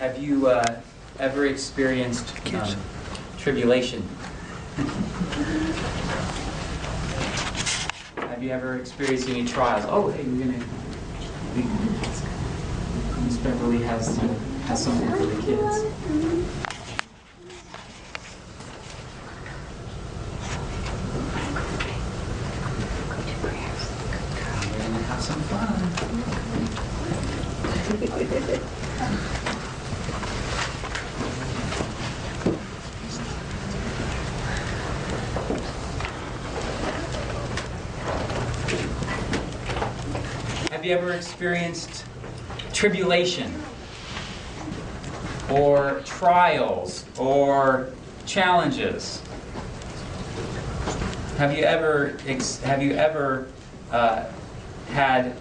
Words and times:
Have 0.00 0.18
you 0.18 0.46
uh, 0.46 0.80
ever 1.18 1.44
experienced 1.44 2.34
um, 2.54 2.74
tribulation? 3.36 4.00
Have 8.16 8.42
you 8.42 8.48
ever 8.48 8.78
experienced 8.78 9.28
any 9.28 9.44
trials? 9.44 9.84
Oh, 9.86 10.08
hey, 10.08 10.24
we're 10.24 10.46
gonna. 10.46 10.64
Miss 13.26 13.36
Beverly 13.36 13.82
has 13.82 14.18
uh, 14.18 14.22
has 14.68 14.82
something 14.82 15.10
for 15.10 15.26
the 15.26 15.42
kids. 15.42 16.69
Ever 40.92 41.12
experienced 41.12 42.04
tribulation 42.72 43.52
or 45.50 46.00
trials 46.04 47.04
or 47.18 47.90
challenges? 48.26 49.22
Have 51.36 51.56
you 51.56 51.64
ever 51.64 52.16
have 52.64 52.82
you 52.82 52.92
ever 52.92 53.48
uh, 53.90 54.26
had 54.88 55.36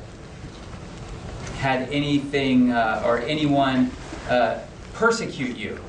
had 1.58 1.90
anything 1.90 2.72
uh, 2.72 3.04
or 3.06 3.20
anyone 3.20 3.92
uh, 4.30 4.60
persecute 4.94 5.58
you, 5.58 5.80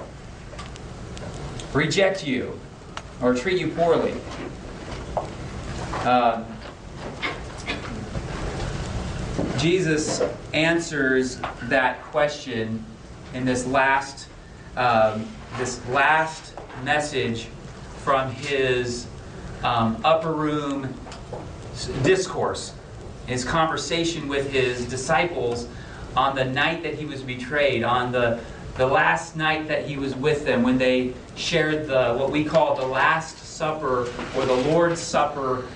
reject 1.73 2.27
you, 2.27 2.59
or 3.23 3.35
treat 3.35 3.61
you 3.61 3.69
poorly? 3.69 4.15
Um, 6.05 6.45
Jesus 9.61 10.23
answers 10.55 11.39
that 11.65 12.03
question 12.05 12.83
in 13.35 13.45
this 13.45 13.67
last 13.67 14.27
um, 14.75 15.29
this 15.59 15.87
last 15.89 16.55
message 16.83 17.49
from 17.99 18.31
his 18.31 19.07
um, 19.63 20.01
upper 20.03 20.33
room 20.33 20.95
discourse, 22.03 22.73
his 23.27 23.45
conversation 23.45 24.29
with 24.29 24.51
his 24.51 24.87
disciples 24.87 25.69
on 26.17 26.35
the 26.35 26.45
night 26.45 26.83
that 26.83 26.95
he 26.95 27.05
was 27.05 27.23
betrayed, 27.23 27.83
on 27.85 28.13
the 28.13 28.41
the 28.77 28.87
last 28.87 29.37
night 29.37 29.69
that 29.69 29.85
he 29.87 29.99
was 29.99 30.15
with 30.15 30.47
them 30.47 30.63
when 30.63 30.79
they 30.79 31.13
shared 31.35 31.87
the 31.87 32.15
what 32.15 32.31
we 32.31 32.45
call 32.45 32.77
the 32.77 32.87
Last 32.87 33.37
Supper 33.37 34.11
or 34.35 34.47
the 34.47 34.55
Lord's 34.55 35.03
Supper 35.03 35.67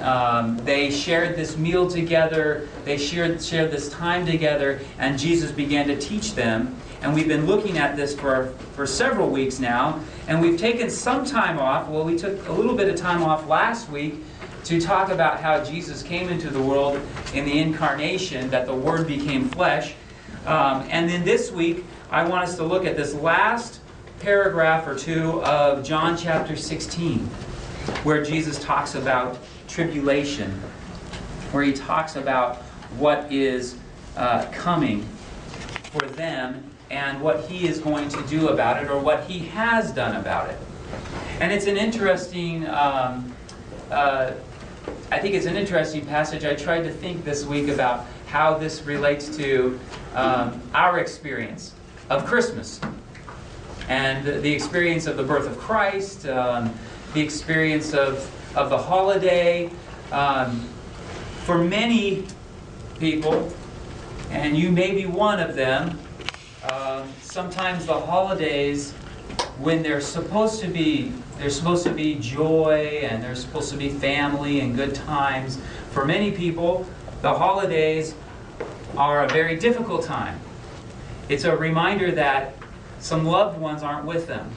um, 0.00 0.56
they 0.58 0.90
shared 0.90 1.36
this 1.36 1.56
meal 1.56 1.88
together. 1.88 2.68
They 2.84 2.96
shared, 2.96 3.42
shared 3.42 3.70
this 3.70 3.88
time 3.90 4.26
together, 4.26 4.80
and 4.98 5.18
Jesus 5.18 5.50
began 5.50 5.86
to 5.88 5.98
teach 5.98 6.34
them. 6.34 6.76
And 7.02 7.14
we've 7.14 7.28
been 7.28 7.46
looking 7.46 7.78
at 7.78 7.96
this 7.96 8.14
for, 8.14 8.52
for 8.74 8.86
several 8.86 9.28
weeks 9.28 9.58
now. 9.58 10.00
And 10.28 10.40
we've 10.40 10.58
taken 10.58 10.88
some 10.88 11.24
time 11.24 11.58
off. 11.58 11.88
Well, 11.88 12.04
we 12.04 12.16
took 12.16 12.46
a 12.48 12.52
little 12.52 12.76
bit 12.76 12.88
of 12.88 12.96
time 12.96 13.24
off 13.24 13.48
last 13.48 13.90
week 13.90 14.14
to 14.64 14.80
talk 14.80 15.10
about 15.10 15.40
how 15.40 15.64
Jesus 15.64 16.04
came 16.04 16.28
into 16.28 16.48
the 16.48 16.62
world 16.62 17.00
in 17.34 17.44
the 17.44 17.58
incarnation, 17.58 18.48
that 18.50 18.66
the 18.66 18.74
Word 18.74 19.08
became 19.08 19.48
flesh. 19.48 19.94
Um, 20.46 20.86
and 20.90 21.08
then 21.08 21.24
this 21.24 21.50
week, 21.50 21.84
I 22.10 22.28
want 22.28 22.44
us 22.44 22.56
to 22.56 22.64
look 22.64 22.84
at 22.84 22.96
this 22.96 23.14
last 23.14 23.80
paragraph 24.20 24.86
or 24.86 24.96
two 24.96 25.42
of 25.42 25.84
John 25.84 26.16
chapter 26.16 26.54
16, 26.54 27.18
where 28.04 28.24
Jesus 28.24 28.60
talks 28.60 28.94
about 28.94 29.38
tribulation, 29.72 30.50
where 31.50 31.64
he 31.64 31.72
talks 31.72 32.16
about 32.16 32.56
what 32.98 33.30
is 33.32 33.76
uh, 34.16 34.44
coming 34.52 35.02
for 35.84 36.06
them 36.08 36.62
and 36.90 37.20
what 37.22 37.40
he 37.44 37.66
is 37.66 37.78
going 37.78 38.08
to 38.10 38.22
do 38.26 38.48
about 38.48 38.82
it 38.82 38.90
or 38.90 38.98
what 38.98 39.24
he 39.24 39.38
has 39.38 39.90
done 39.92 40.16
about 40.16 40.50
it. 40.50 40.58
And 41.40 41.50
it's 41.50 41.66
an 41.66 41.78
interesting, 41.78 42.68
um, 42.68 43.34
uh, 43.90 44.32
I 45.10 45.18
think 45.18 45.34
it's 45.34 45.46
an 45.46 45.56
interesting 45.56 46.04
passage. 46.04 46.44
I 46.44 46.54
tried 46.54 46.82
to 46.82 46.90
think 46.90 47.24
this 47.24 47.46
week 47.46 47.68
about 47.68 48.06
how 48.26 48.58
this 48.58 48.82
relates 48.82 49.34
to 49.38 49.80
um, 50.14 50.60
our 50.74 50.98
experience 50.98 51.72
of 52.10 52.26
Christmas 52.26 52.78
and 53.88 54.24
the, 54.24 54.52
experience 54.52 55.06
of 55.06 55.16
the 55.16 55.22
birth 55.22 55.46
of 55.46 55.58
Christ, 55.58 56.26
um, 56.26 56.72
the 57.14 57.20
experience 57.20 57.92
of, 57.92 58.30
of 58.56 58.70
the 58.70 58.78
holiday. 58.78 59.70
Um, 60.10 60.68
for 61.44 61.58
many 61.58 62.26
people, 62.98 63.52
and 64.30 64.56
you 64.56 64.70
may 64.70 64.94
be 64.94 65.06
one 65.06 65.40
of 65.40 65.54
them, 65.54 65.98
um, 66.70 67.08
sometimes 67.20 67.86
the 67.86 67.98
holidays, 67.98 68.92
when 69.58 69.82
they're 69.82 70.00
supposed 70.00 70.60
to 70.60 70.68
be, 70.68 71.12
there's 71.38 71.56
supposed 71.56 71.84
to 71.84 71.92
be 71.92 72.14
joy 72.16 73.00
and 73.02 73.22
there's 73.22 73.40
supposed 73.40 73.70
to 73.72 73.76
be 73.76 73.88
family 73.88 74.60
and 74.60 74.76
good 74.76 74.94
times. 74.94 75.58
For 75.90 76.04
many 76.04 76.30
people, 76.30 76.86
the 77.20 77.34
holidays 77.34 78.14
are 78.96 79.24
a 79.24 79.28
very 79.28 79.56
difficult 79.56 80.04
time. 80.04 80.38
It's 81.28 81.44
a 81.44 81.56
reminder 81.56 82.12
that 82.12 82.54
some 83.00 83.24
loved 83.24 83.58
ones 83.58 83.82
aren't 83.82 84.06
with 84.06 84.26
them. 84.28 84.50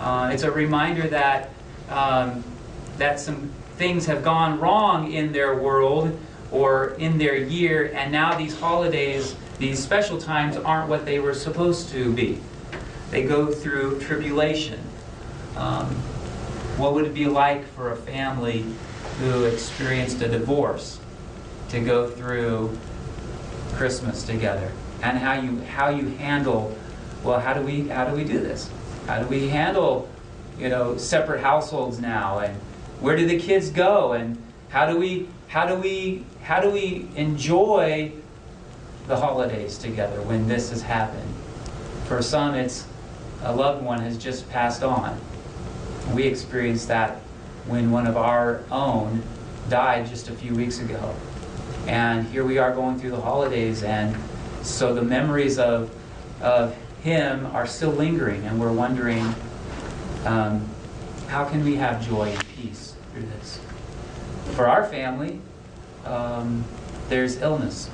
Uh, 0.00 0.30
it's 0.32 0.44
a 0.44 0.50
reminder 0.50 1.06
that 1.08 1.50
um, 1.90 2.42
that 2.96 3.20
some 3.20 3.50
things 3.76 4.06
have 4.06 4.24
gone 4.24 4.58
wrong 4.58 5.12
in 5.12 5.32
their 5.32 5.56
world 5.56 6.18
or 6.50 6.90
in 6.94 7.18
their 7.18 7.36
year, 7.36 7.92
and 7.94 8.10
now 8.10 8.36
these 8.36 8.58
holidays, 8.58 9.36
these 9.58 9.78
special 9.78 10.18
times, 10.18 10.56
aren't 10.56 10.88
what 10.88 11.04
they 11.04 11.20
were 11.20 11.34
supposed 11.34 11.90
to 11.90 12.12
be. 12.12 12.40
They 13.10 13.24
go 13.24 13.52
through 13.52 14.00
tribulation. 14.00 14.80
Um, 15.56 15.86
what 16.76 16.94
would 16.94 17.04
it 17.04 17.14
be 17.14 17.26
like 17.26 17.66
for 17.74 17.92
a 17.92 17.96
family 17.96 18.64
who 19.20 19.44
experienced 19.44 20.22
a 20.22 20.28
divorce 20.28 20.98
to 21.68 21.80
go 21.80 22.08
through 22.08 22.76
Christmas 23.74 24.22
together? 24.22 24.72
And 25.02 25.18
how 25.18 25.34
you 25.34 25.60
how 25.62 25.90
you 25.90 26.08
handle 26.08 26.76
well, 27.22 27.38
how 27.38 27.52
do 27.52 27.60
we 27.60 27.88
how 27.88 28.06
do 28.06 28.14
we 28.16 28.24
do 28.24 28.40
this? 28.40 28.70
How 29.10 29.18
do 29.18 29.26
we 29.26 29.48
handle 29.48 30.08
you 30.56 30.68
know 30.68 30.96
separate 30.96 31.40
households 31.40 31.98
now? 31.98 32.38
And 32.38 32.56
where 33.00 33.16
do 33.16 33.26
the 33.26 33.40
kids 33.40 33.68
go? 33.68 34.12
And 34.12 34.40
how 34.68 34.86
do 34.86 34.96
we 34.96 35.28
how 35.48 35.66
do 35.66 35.74
we 35.74 36.24
how 36.44 36.60
do 36.60 36.70
we 36.70 37.08
enjoy 37.16 38.12
the 39.08 39.16
holidays 39.16 39.78
together 39.78 40.22
when 40.22 40.46
this 40.46 40.70
has 40.70 40.82
happened? 40.82 41.28
For 42.04 42.22
some 42.22 42.54
it's 42.54 42.86
a 43.42 43.52
loved 43.52 43.84
one 43.84 43.98
has 43.98 44.16
just 44.16 44.48
passed 44.48 44.84
on. 44.84 45.20
We 46.14 46.22
experienced 46.22 46.86
that 46.86 47.16
when 47.66 47.90
one 47.90 48.06
of 48.06 48.16
our 48.16 48.62
own 48.70 49.24
died 49.68 50.06
just 50.06 50.28
a 50.28 50.34
few 50.34 50.54
weeks 50.54 50.78
ago. 50.78 51.16
And 51.88 52.28
here 52.28 52.44
we 52.44 52.58
are 52.58 52.72
going 52.72 53.00
through 53.00 53.10
the 53.10 53.20
holidays 53.20 53.82
and 53.82 54.16
so 54.62 54.94
the 54.94 55.02
memories 55.02 55.58
of 55.58 55.90
of 56.40 56.76
him 57.02 57.46
are 57.46 57.66
still 57.66 57.90
lingering 57.90 58.44
and 58.44 58.60
we're 58.60 58.72
wondering 58.72 59.34
um, 60.24 60.66
how 61.28 61.44
can 61.44 61.64
we 61.64 61.76
have 61.76 62.04
joy 62.06 62.28
and 62.28 62.48
peace 62.48 62.94
through 63.12 63.22
this? 63.22 63.60
For 64.54 64.68
our 64.68 64.84
family, 64.84 65.40
um, 66.04 66.64
there's 67.08 67.40
illness, 67.40 67.88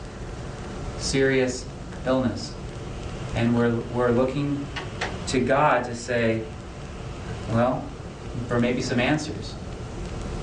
serious 0.99 1.67
illness. 2.07 2.55
And 3.35 3.57
we're, 3.57 3.77
we're 3.95 4.11
looking 4.11 4.67
to 5.29 5.41
God 5.41 5.85
to 5.85 5.95
say, 5.95 6.45
well, 7.51 7.85
for 8.49 8.59
maybe 8.61 8.83
some 8.83 9.01
answers. 9.01 9.53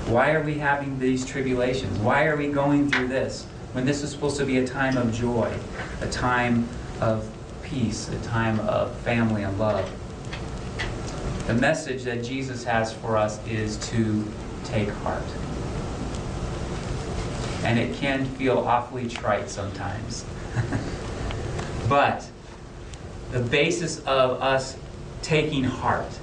Why 0.06 0.32
are 0.32 0.42
we 0.42 0.54
having 0.58 0.98
these 0.98 1.26
tribulations? 1.26 1.98
Why 1.98 2.26
are 2.26 2.36
we 2.36 2.48
going 2.48 2.90
through 2.90 3.08
this 3.08 3.46
when 3.72 3.84
this 3.84 4.02
is 4.02 4.10
supposed 4.10 4.36
to 4.36 4.44
be 4.44 4.58
a 4.58 4.66
time 4.66 4.96
of 4.96 5.12
joy, 5.12 5.52
a 6.00 6.08
time 6.08 6.68
of 7.00 7.28
peace, 7.64 8.08
a 8.08 8.18
time 8.20 8.60
of 8.60 8.96
family 8.98 9.42
and 9.42 9.58
love? 9.58 9.90
The 11.46 11.54
message 11.54 12.04
that 12.04 12.24
Jesus 12.24 12.64
has 12.64 12.92
for 12.92 13.16
us 13.16 13.44
is 13.46 13.76
to 13.90 14.24
take 14.64 14.88
heart. 14.88 15.24
And 17.64 17.78
it 17.78 17.96
can 17.96 18.24
feel 18.24 18.58
awfully 18.58 19.08
trite 19.08 19.50
sometimes. 19.50 20.24
but 21.88 22.28
the 23.32 23.40
basis 23.40 23.98
of 24.00 24.40
us 24.40 24.76
taking 25.22 25.64
heart, 25.64 26.18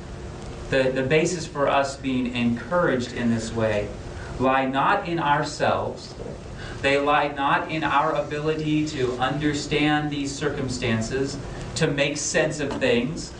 the, 0.70 0.84
the 0.84 1.04
basis 1.04 1.46
for 1.46 1.68
us 1.68 1.98
being 1.98 2.34
encouraged 2.36 3.14
in 3.14 3.30
this 3.30 3.52
way, 3.52 3.90
lie 4.40 4.66
not 4.66 5.08
in 5.08 5.20
ourselves. 5.20 6.14
They 6.82 6.98
lie 6.98 7.28
not 7.28 7.72
in 7.72 7.84
our 7.84 8.14
ability 8.16 8.88
to 8.88 9.14
understand 9.14 10.10
these 10.10 10.32
circumstances, 10.32 11.38
to 11.76 11.88
make 11.88 12.18
sense 12.18 12.60
of 12.60 12.72
things. 12.80 13.32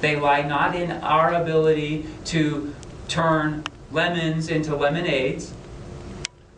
They 0.00 0.16
lie 0.16 0.42
not 0.42 0.74
in 0.74 0.90
our 0.90 1.32
ability 1.34 2.06
to 2.26 2.74
turn 3.08 3.64
lemons 3.90 4.48
into 4.48 4.76
lemonades, 4.76 5.54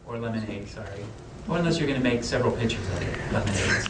or 0.06 0.18
lemonade, 0.18 0.68
sorry. 0.68 1.04
Well, 1.46 1.58
unless 1.58 1.78
you're 1.78 1.88
going 1.88 2.00
to 2.00 2.08
make 2.08 2.24
several 2.24 2.52
pictures 2.52 2.86
of 2.88 3.02
it, 3.02 3.32
lemonades. 3.32 3.88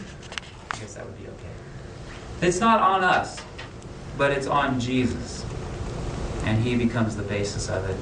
I 0.71 0.79
guess 0.79 0.95
that 0.95 1.07
would 1.07 1.19
be 1.19 1.29
okay. 1.29 2.47
It's 2.47 2.61
not 2.61 2.81
on 2.81 3.05
us, 3.05 3.41
but 4.19 4.33
it's 4.33 4.47
on 4.47 4.81
Jesus. 4.81 5.45
And 6.45 6.63
He 6.63 6.77
becomes 6.77 7.17
the 7.17 7.23
basis 7.23 7.71
of 7.71 7.89
it. 7.89 7.97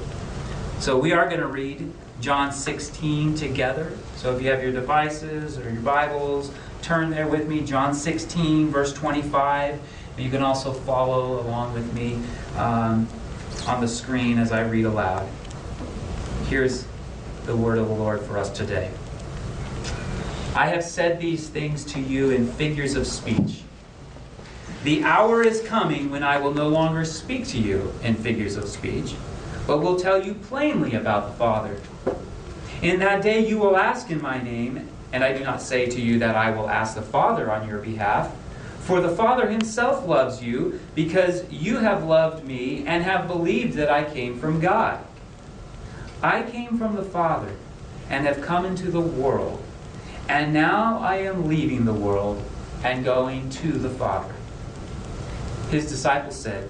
So 0.81 0.97
we 0.97 1.13
are 1.13 1.29
going 1.29 1.39
to 1.39 1.47
read 1.47 1.91
John 2.23 2.53
16 2.53 3.35
together. 3.35 3.91
So 4.15 4.33
if 4.33 4.41
you 4.41 4.49
have 4.49 4.63
your 4.63 4.71
devices 4.71 5.57
or 5.57 5.69
your 5.69 5.81
Bibles, 5.81 6.53
turn 6.81 7.09
there 7.09 7.27
with 7.27 7.49
me. 7.49 7.59
John 7.59 7.93
16, 7.93 8.69
verse 8.69 8.93
25. 8.93 9.77
You 10.17 10.29
can 10.29 10.41
also 10.41 10.71
follow 10.71 11.41
along 11.41 11.73
with 11.73 11.93
me 11.93 12.21
um, 12.55 13.09
on 13.67 13.81
the 13.81 13.89
screen 13.89 14.37
as 14.37 14.53
I 14.53 14.61
read 14.61 14.85
aloud. 14.85 15.27
Here's 16.47 16.87
the 17.45 17.57
word 17.57 17.77
of 17.77 17.89
the 17.89 17.93
Lord 17.93 18.21
for 18.21 18.37
us 18.37 18.49
today. 18.49 18.89
I 20.55 20.67
have 20.67 20.85
said 20.85 21.19
these 21.19 21.49
things 21.49 21.83
to 21.91 21.99
you 21.99 22.29
in 22.29 22.47
figures 22.53 22.95
of 22.95 23.05
speech. 23.05 23.63
The 24.85 25.03
hour 25.03 25.43
is 25.43 25.61
coming 25.61 26.09
when 26.09 26.23
I 26.23 26.37
will 26.37 26.53
no 26.53 26.69
longer 26.69 27.03
speak 27.03 27.45
to 27.47 27.57
you 27.57 27.93
in 28.01 28.15
figures 28.15 28.55
of 28.55 28.69
speech, 28.69 29.13
but 29.67 29.79
will 29.79 29.99
tell 29.99 30.23
you 30.23 30.33
plainly 30.33 30.95
about 30.95 31.27
the 31.27 31.33
Father. 31.33 31.79
In 32.81 32.99
that 32.99 33.21
day 33.21 33.47
you 33.47 33.57
will 33.57 33.77
ask 33.77 34.09
in 34.09 34.21
my 34.21 34.41
name, 34.41 34.89
and 35.11 35.23
I 35.23 35.37
do 35.37 35.43
not 35.43 35.61
say 35.61 35.85
to 35.85 36.01
you 36.01 36.19
that 36.19 36.35
I 36.35 36.51
will 36.51 36.69
ask 36.69 36.95
the 36.95 37.01
Father 37.01 37.51
on 37.51 37.67
your 37.67 37.79
behalf, 37.79 38.35
for 38.79 38.99
the 38.99 39.15
Father 39.15 39.49
himself 39.49 40.05
loves 40.05 40.43
you, 40.43 40.79
because 40.95 41.49
you 41.49 41.77
have 41.77 42.03
loved 42.03 42.45
me 42.45 42.85
and 42.85 43.03
have 43.03 43.27
believed 43.27 43.75
that 43.75 43.89
I 43.89 44.03
came 44.03 44.37
from 44.37 44.59
God. 44.59 44.99
I 46.21 46.43
came 46.43 46.77
from 46.77 46.95
the 46.95 47.03
Father 47.03 47.55
and 48.09 48.25
have 48.25 48.41
come 48.41 48.65
into 48.65 48.91
the 48.91 49.01
world. 49.01 49.63
And 50.27 50.53
now 50.53 50.99
I 50.99 51.17
am 51.17 51.47
leaving 51.47 51.85
the 51.85 51.93
world 51.93 52.43
and 52.83 53.03
going 53.05 53.49
to 53.49 53.71
the 53.71 53.89
Father. 53.89 54.33
His 55.69 55.89
disciples 55.89 56.35
said, 56.35 56.69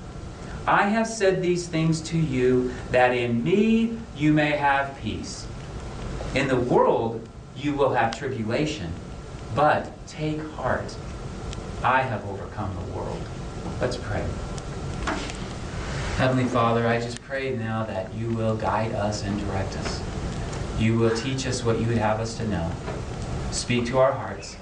I 0.67 0.87
have 0.89 1.07
said 1.07 1.41
these 1.41 1.67
things 1.67 2.01
to 2.01 2.17
you, 2.17 2.73
that 2.91 3.11
in 3.11 3.43
me 3.43 3.97
you 4.15 4.33
may 4.33 4.51
have 4.51 4.97
peace. 5.01 5.47
In 6.35 6.47
the 6.47 6.57
world 6.57 7.27
you 7.55 7.73
will 7.73 7.93
have 7.93 8.17
tribulation, 8.17 8.91
but 9.55 9.91
take 10.07 10.41
heart. 10.51 10.95
I 11.83 12.01
have 12.01 12.27
overcome 12.29 12.75
the 12.75 12.97
world. 12.97 13.21
Let's 13.79 13.97
pray. 13.97 14.25
Heavenly 16.17 16.45
Father, 16.45 16.87
I 16.87 16.99
just 16.99 17.21
pray 17.23 17.55
now 17.55 17.83
that 17.85 18.13
you 18.13 18.29
will 18.29 18.55
guide 18.55 18.93
us 18.93 19.23
and 19.23 19.39
direct 19.39 19.75
us. 19.77 20.01
You 20.77 20.97
will 20.97 21.15
teach 21.15 21.47
us 21.47 21.63
what 21.63 21.79
you 21.79 21.87
would 21.87 21.97
have 21.97 22.19
us 22.19 22.37
to 22.37 22.47
know. 22.47 22.71
Speak 23.51 23.85
to 23.87 23.97
our 23.97 24.11
hearts 24.11 24.57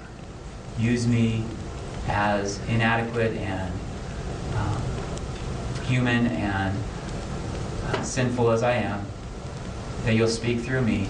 use 0.80 1.06
me 1.06 1.44
as 2.08 2.58
inadequate 2.68 3.36
and 3.36 3.72
um, 4.56 4.82
human 5.90 6.28
and 6.28 6.78
uh, 7.88 8.02
sinful 8.02 8.52
as 8.52 8.62
I 8.62 8.74
am, 8.74 9.04
that 10.04 10.14
you'll 10.14 10.28
speak 10.28 10.60
through 10.60 10.82
me 10.82 11.08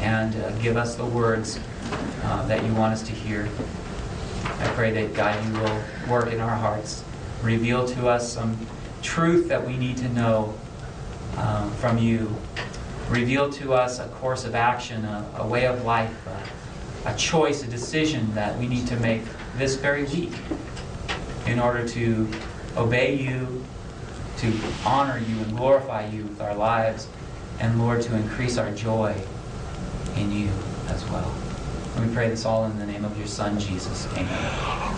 and 0.00 0.36
uh, 0.36 0.50
give 0.58 0.76
us 0.76 0.96
the 0.96 1.04
words 1.06 1.58
uh, 2.24 2.46
that 2.46 2.62
you 2.62 2.74
want 2.74 2.92
us 2.92 3.02
to 3.04 3.12
hear. 3.12 3.48
I 4.44 4.68
pray 4.74 4.90
that 4.92 5.14
God, 5.14 5.34
you 5.46 5.60
will 5.60 5.80
work 6.10 6.30
in 6.30 6.40
our 6.40 6.54
hearts, 6.54 7.02
reveal 7.42 7.88
to 7.88 8.06
us 8.06 8.30
some 8.30 8.58
truth 9.00 9.48
that 9.48 9.66
we 9.66 9.78
need 9.78 9.96
to 9.96 10.08
know 10.10 10.54
um, 11.38 11.72
from 11.76 11.96
you. 11.96 12.36
Reveal 13.08 13.50
to 13.52 13.72
us 13.72 13.98
a 13.98 14.08
course 14.08 14.44
of 14.44 14.54
action, 14.54 15.06
a, 15.06 15.26
a 15.38 15.46
way 15.46 15.66
of 15.66 15.84
life, 15.84 16.14
a 17.06 17.14
choice, 17.16 17.62
a 17.62 17.66
decision 17.66 18.32
that 18.34 18.58
we 18.58 18.68
need 18.68 18.86
to 18.88 18.96
make 18.96 19.22
this 19.56 19.76
very 19.76 20.04
week 20.04 20.34
in 21.46 21.58
order 21.58 21.88
to 21.88 22.28
obey 22.76 23.16
you, 23.16 23.64
to 24.38 24.52
honor 24.84 25.18
you 25.18 25.38
and 25.38 25.56
glorify 25.56 26.06
you 26.06 26.22
with 26.24 26.40
our 26.40 26.54
lives, 26.54 27.08
and 27.58 27.78
Lord, 27.78 28.02
to 28.02 28.16
increase 28.16 28.56
our 28.56 28.70
joy 28.70 29.14
in 30.16 30.32
you 30.32 30.48
as 30.88 31.04
well. 31.10 31.34
And 31.96 32.08
we 32.08 32.14
pray 32.14 32.28
this 32.28 32.44
all 32.44 32.64
in 32.64 32.78
the 32.78 32.86
name 32.86 33.04
of 33.04 33.16
your 33.18 33.26
Son, 33.26 33.58
Jesus. 33.58 34.06
Amen. 34.14 34.94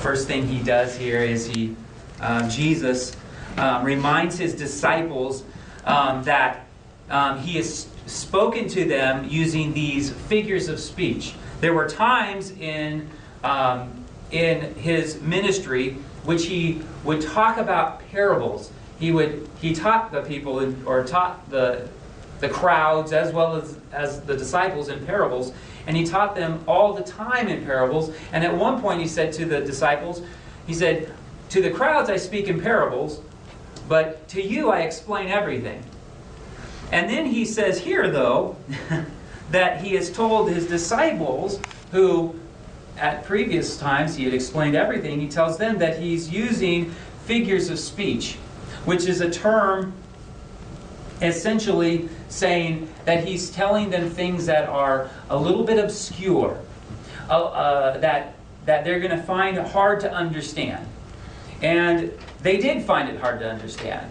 First 0.00 0.26
thing 0.26 0.46
he 0.46 0.62
does 0.62 0.96
here 0.96 1.20
is 1.20 1.46
he, 1.46 1.76
uh, 2.20 2.48
Jesus, 2.48 3.16
um, 3.56 3.84
reminds 3.84 4.38
his 4.38 4.54
disciples 4.54 5.44
um, 5.84 6.22
that 6.24 6.66
um, 7.10 7.38
he 7.38 7.56
has 7.56 7.88
spoken 8.06 8.68
to 8.68 8.84
them 8.84 9.26
using 9.28 9.72
these 9.72 10.10
figures 10.10 10.68
of 10.68 10.80
speech. 10.80 11.34
There 11.60 11.74
were 11.74 11.88
times 11.88 12.50
in, 12.52 13.08
um, 13.44 13.99
in 14.30 14.74
his 14.74 15.20
ministry 15.20 15.96
which 16.24 16.46
he 16.46 16.82
would 17.04 17.20
talk 17.20 17.56
about 17.56 18.06
parables. 18.10 18.70
He 18.98 19.12
would 19.12 19.48
he 19.60 19.74
taught 19.74 20.12
the 20.12 20.22
people 20.22 20.74
or 20.86 21.04
taught 21.04 21.48
the 21.50 21.88
the 22.40 22.48
crowds 22.48 23.12
as 23.12 23.32
well 23.32 23.56
as, 23.56 23.78
as 23.92 24.22
the 24.22 24.36
disciples 24.36 24.88
in 24.88 25.04
parables, 25.04 25.52
and 25.86 25.96
he 25.96 26.04
taught 26.04 26.34
them 26.34 26.62
all 26.66 26.94
the 26.94 27.02
time 27.02 27.48
in 27.48 27.64
parables. 27.64 28.14
And 28.32 28.42
at 28.42 28.54
one 28.54 28.80
point 28.80 29.00
he 29.00 29.06
said 29.06 29.32
to 29.34 29.44
the 29.44 29.60
disciples, 29.60 30.22
he 30.66 30.74
said, 30.74 31.12
To 31.50 31.60
the 31.60 31.70
crowds 31.70 32.08
I 32.08 32.16
speak 32.16 32.48
in 32.48 32.60
parables, 32.60 33.20
but 33.88 34.26
to 34.28 34.42
you 34.42 34.70
I 34.70 34.80
explain 34.80 35.28
everything. 35.28 35.82
And 36.92 37.08
then 37.08 37.26
he 37.26 37.44
says 37.44 37.78
here, 37.78 38.10
though, 38.10 38.56
that 39.50 39.82
he 39.82 39.94
has 39.94 40.10
told 40.10 40.50
his 40.50 40.66
disciples, 40.66 41.60
who 41.92 42.34
at 43.00 43.24
previous 43.24 43.76
times 43.76 44.14
he 44.14 44.24
had 44.24 44.34
explained 44.34 44.76
everything, 44.76 45.20
he 45.20 45.28
tells 45.28 45.58
them 45.58 45.78
that 45.78 45.98
he's 45.98 46.30
using 46.30 46.90
figures 47.24 47.70
of 47.70 47.78
speech, 47.78 48.34
which 48.84 49.06
is 49.06 49.20
a 49.20 49.30
term 49.30 49.92
essentially 51.22 52.08
saying 52.28 52.88
that 53.04 53.26
he's 53.26 53.50
telling 53.50 53.90
them 53.90 54.08
things 54.08 54.46
that 54.46 54.68
are 54.68 55.10
a 55.28 55.36
little 55.36 55.64
bit 55.64 55.82
obscure, 55.82 56.58
uh, 57.28 57.32
uh, 57.32 57.98
that, 57.98 58.34
that 58.64 58.84
they're 58.84 59.00
going 59.00 59.16
to 59.16 59.22
find 59.22 59.58
hard 59.58 60.00
to 60.00 60.12
understand. 60.12 60.86
And 61.62 62.12
they 62.42 62.56
did 62.56 62.82
find 62.84 63.08
it 63.08 63.20
hard 63.20 63.40
to 63.40 63.50
understand 63.50 64.10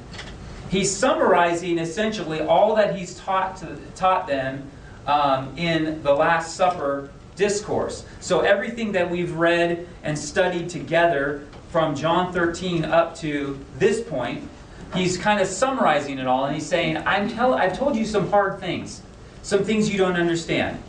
he's 0.70 0.96
summarizing 0.96 1.78
essentially 1.80 2.42
all 2.42 2.76
that 2.76 2.96
he's 2.96 3.16
taught, 3.16 3.58
to, 3.58 3.78
taught 3.96 4.28
them 4.28 4.70
um, 5.08 5.56
in 5.58 6.02
the 6.04 6.14
Last 6.14 6.56
Supper 6.56 7.10
discourse. 7.40 8.06
So 8.20 8.42
everything 8.42 8.92
that 8.92 9.10
we've 9.10 9.34
read 9.34 9.88
and 10.04 10.20
studied 10.20 10.70
together 10.70 11.48
from 11.70 11.96
John 11.96 12.34
13 12.34 12.86
up 12.86 13.16
to 13.20 13.58
this 13.80 14.04
point, 14.04 14.48
he's 14.94 15.18
kind 15.18 15.40
of 15.40 15.48
summarizing 15.48 16.20
it 16.20 16.28
all, 16.28 16.46
and 16.46 16.54
he's 16.54 16.68
saying, 16.68 16.98
I'm 16.98 17.30
tell- 17.30 17.56
I've 17.56 17.76
told 17.76 17.96
you 17.96 18.06
some 18.06 18.30
hard 18.30 18.60
things, 18.60 19.02
some 19.42 19.64
things 19.64 19.90
you 19.90 19.98
don't 19.98 20.18
understand. 20.18 20.84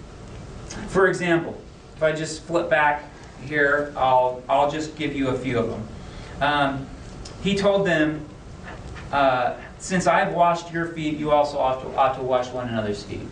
For 0.88 1.06
example, 1.06 1.58
if 1.96 2.02
I 2.02 2.12
just 2.12 2.42
flip 2.42 2.68
back 2.68 3.04
here, 3.46 3.92
I'll, 3.96 4.42
I'll 4.48 4.70
just 4.70 4.96
give 4.96 5.14
you 5.14 5.28
a 5.28 5.38
few 5.38 5.58
of 5.58 5.70
them. 5.70 5.88
Um, 6.40 6.86
he 7.42 7.54
told 7.54 7.86
them, 7.86 8.26
uh, 9.12 9.54
since 9.78 10.06
I've 10.06 10.34
washed 10.34 10.72
your 10.72 10.88
feet, 10.88 11.16
you 11.16 11.30
also 11.30 11.58
ought 11.58 11.80
to, 11.82 11.96
ought 11.96 12.16
to 12.16 12.22
wash 12.22 12.48
one 12.48 12.68
another's 12.68 13.02
feet. 13.04 13.26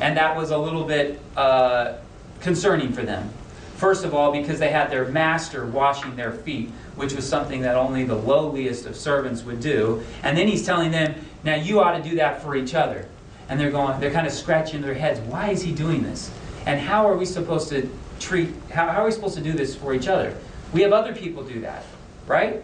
And 0.00 0.16
that 0.16 0.36
was 0.36 0.50
a 0.50 0.58
little 0.58 0.84
bit 0.84 1.20
uh, 1.36 1.94
concerning 2.40 2.92
for 2.92 3.02
them. 3.02 3.30
First 3.76 4.04
of 4.04 4.14
all, 4.14 4.32
because 4.32 4.58
they 4.58 4.70
had 4.70 4.90
their 4.90 5.06
master 5.06 5.66
washing 5.66 6.16
their 6.16 6.32
feet, 6.32 6.70
which 6.96 7.14
was 7.14 7.26
something 7.26 7.62
that 7.62 7.76
only 7.76 8.04
the 8.04 8.14
lowliest 8.14 8.86
of 8.86 8.94
servants 8.94 9.42
would 9.44 9.60
do. 9.60 10.02
And 10.22 10.36
then 10.36 10.48
he's 10.48 10.66
telling 10.66 10.90
them, 10.90 11.14
now 11.44 11.54
you 11.54 11.80
ought 11.80 11.96
to 11.96 12.02
do 12.02 12.16
that 12.16 12.42
for 12.42 12.56
each 12.56 12.74
other. 12.74 13.08
And 13.48 13.58
they're 13.58 13.70
going, 13.70 13.98
they're 13.98 14.10
kind 14.10 14.26
of 14.26 14.32
scratching 14.32 14.82
their 14.82 14.94
heads. 14.94 15.18
Why 15.20 15.50
is 15.50 15.62
he 15.62 15.72
doing 15.72 16.02
this? 16.02 16.30
And 16.66 16.78
how 16.78 17.06
are 17.06 17.16
we 17.16 17.24
supposed 17.24 17.70
to 17.70 17.88
treat, 18.18 18.50
how, 18.70 18.86
how 18.86 19.02
are 19.02 19.06
we 19.06 19.12
supposed 19.12 19.36
to 19.36 19.42
do 19.42 19.52
this 19.52 19.74
for 19.74 19.94
each 19.94 20.08
other? 20.08 20.36
We 20.72 20.82
have 20.82 20.92
other 20.92 21.14
people 21.14 21.42
do 21.42 21.60
that, 21.62 21.84
right? 22.26 22.62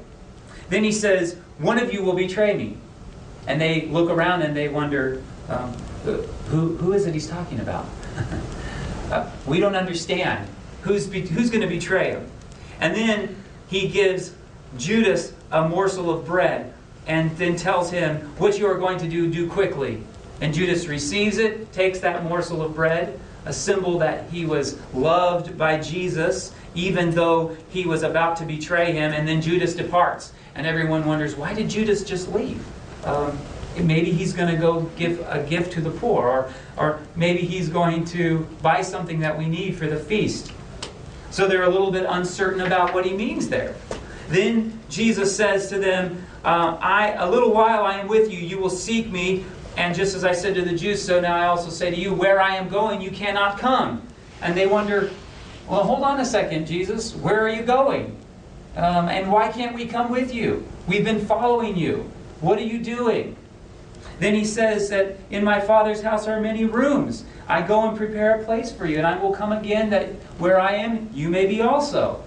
Then 0.68 0.84
he 0.84 0.92
says, 0.92 1.36
One 1.58 1.78
of 1.78 1.92
you 1.92 2.02
will 2.02 2.12
betray 2.12 2.54
me. 2.54 2.76
And 3.46 3.60
they 3.60 3.86
look 3.86 4.10
around 4.10 4.42
and 4.42 4.56
they 4.56 4.68
wonder, 4.68 5.22
um, 5.48 5.72
who, 6.04 6.76
who 6.76 6.92
is 6.92 7.06
it 7.06 7.14
he's 7.14 7.28
talking 7.28 7.60
about? 7.60 7.86
uh, 9.10 9.30
we 9.46 9.60
don't 9.60 9.76
understand. 9.76 10.48
Who's, 10.82 11.06
be, 11.06 11.20
who's 11.20 11.50
going 11.50 11.62
to 11.62 11.68
betray 11.68 12.10
him? 12.10 12.26
And 12.80 12.94
then 12.94 13.36
he 13.68 13.88
gives 13.88 14.32
Judas 14.76 15.32
a 15.50 15.68
morsel 15.68 16.10
of 16.10 16.26
bread 16.26 16.72
and 17.06 17.36
then 17.38 17.56
tells 17.56 17.90
him, 17.90 18.16
What 18.38 18.58
you 18.58 18.66
are 18.66 18.78
going 18.78 18.98
to 18.98 19.08
do, 19.08 19.30
do 19.30 19.48
quickly. 19.48 20.02
And 20.40 20.52
Judas 20.52 20.86
receives 20.86 21.38
it, 21.38 21.72
takes 21.72 22.00
that 22.00 22.24
morsel 22.24 22.62
of 22.62 22.74
bread, 22.74 23.18
a 23.44 23.52
symbol 23.52 23.98
that 24.00 24.28
he 24.30 24.44
was 24.44 24.78
loved 24.92 25.56
by 25.56 25.80
Jesus, 25.80 26.52
even 26.74 27.10
though 27.12 27.56
he 27.70 27.86
was 27.86 28.02
about 28.02 28.36
to 28.36 28.44
betray 28.44 28.92
him, 28.92 29.12
and 29.12 29.26
then 29.26 29.40
Judas 29.40 29.74
departs. 29.74 30.32
And 30.54 30.66
everyone 30.66 31.06
wonders, 31.06 31.36
why 31.36 31.54
did 31.54 31.70
Judas 31.70 32.02
just 32.02 32.32
leave? 32.32 32.64
Um, 33.06 33.38
maybe 33.80 34.10
he's 34.10 34.32
going 34.32 34.54
to 34.54 34.60
go 34.60 34.82
give 34.96 35.20
a 35.28 35.42
gift 35.42 35.72
to 35.74 35.80
the 35.80 35.90
poor, 35.90 36.26
or, 36.26 36.52
or 36.76 37.00
maybe 37.14 37.40
he's 37.40 37.68
going 37.68 38.04
to 38.06 38.40
buy 38.60 38.82
something 38.82 39.20
that 39.20 39.38
we 39.38 39.46
need 39.46 39.76
for 39.76 39.86
the 39.86 39.98
feast. 39.98 40.52
So 41.30 41.46
they're 41.46 41.64
a 41.64 41.70
little 41.70 41.90
bit 41.90 42.04
uncertain 42.08 42.62
about 42.62 42.92
what 42.92 43.04
he 43.04 43.12
means 43.12 43.48
there. 43.48 43.76
Then 44.28 44.78
Jesus 44.88 45.34
says 45.34 45.68
to 45.68 45.78
them, 45.78 46.24
uh, 46.44 46.78
I, 46.80 47.10
A 47.18 47.28
little 47.28 47.52
while 47.52 47.84
I 47.84 47.98
am 47.98 48.08
with 48.08 48.30
you, 48.30 48.38
you 48.38 48.58
will 48.58 48.70
seek 48.70 49.10
me. 49.10 49.44
And 49.76 49.94
just 49.94 50.14
as 50.14 50.24
I 50.24 50.32
said 50.32 50.54
to 50.54 50.62
the 50.62 50.74
Jews, 50.74 51.02
so 51.02 51.20
now 51.20 51.36
I 51.36 51.46
also 51.46 51.70
say 51.70 51.90
to 51.90 51.96
you, 51.96 52.14
Where 52.14 52.40
I 52.40 52.56
am 52.56 52.68
going, 52.68 53.00
you 53.00 53.10
cannot 53.10 53.58
come. 53.58 54.02
And 54.40 54.56
they 54.56 54.66
wonder, 54.66 55.10
Well, 55.68 55.82
hold 55.82 56.02
on 56.02 56.20
a 56.20 56.24
second, 56.24 56.66
Jesus, 56.66 57.14
where 57.16 57.44
are 57.44 57.48
you 57.48 57.62
going? 57.62 58.16
Um, 58.76 59.08
and 59.08 59.30
why 59.30 59.50
can't 59.50 59.74
we 59.74 59.86
come 59.86 60.10
with 60.10 60.32
you? 60.32 60.66
We've 60.86 61.04
been 61.04 61.24
following 61.24 61.76
you. 61.76 62.10
What 62.40 62.58
are 62.58 62.62
you 62.62 62.82
doing? 62.82 63.36
Then 64.18 64.34
he 64.34 64.44
says 64.44 64.88
that 64.90 65.18
in 65.30 65.44
my 65.44 65.60
Father's 65.60 66.02
house 66.02 66.26
are 66.26 66.40
many 66.40 66.64
rooms. 66.64 67.24
I 67.48 67.62
go 67.62 67.88
and 67.88 67.96
prepare 67.96 68.40
a 68.40 68.44
place 68.44 68.72
for 68.72 68.86
you, 68.86 68.98
and 68.98 69.06
I 69.06 69.18
will 69.18 69.32
come 69.32 69.52
again 69.52 69.90
that 69.90 70.08
where 70.38 70.58
I 70.60 70.72
am, 70.72 71.10
you 71.12 71.28
may 71.28 71.46
be 71.46 71.60
also. 71.60 72.24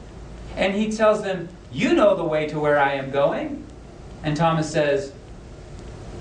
And 0.55 0.73
he 0.73 0.91
tells 0.91 1.23
them, 1.23 1.49
You 1.71 1.93
know 1.93 2.15
the 2.15 2.23
way 2.23 2.47
to 2.47 2.59
where 2.59 2.79
I 2.79 2.93
am 2.93 3.11
going. 3.11 3.65
And 4.23 4.35
Thomas 4.35 4.71
says, 4.71 5.13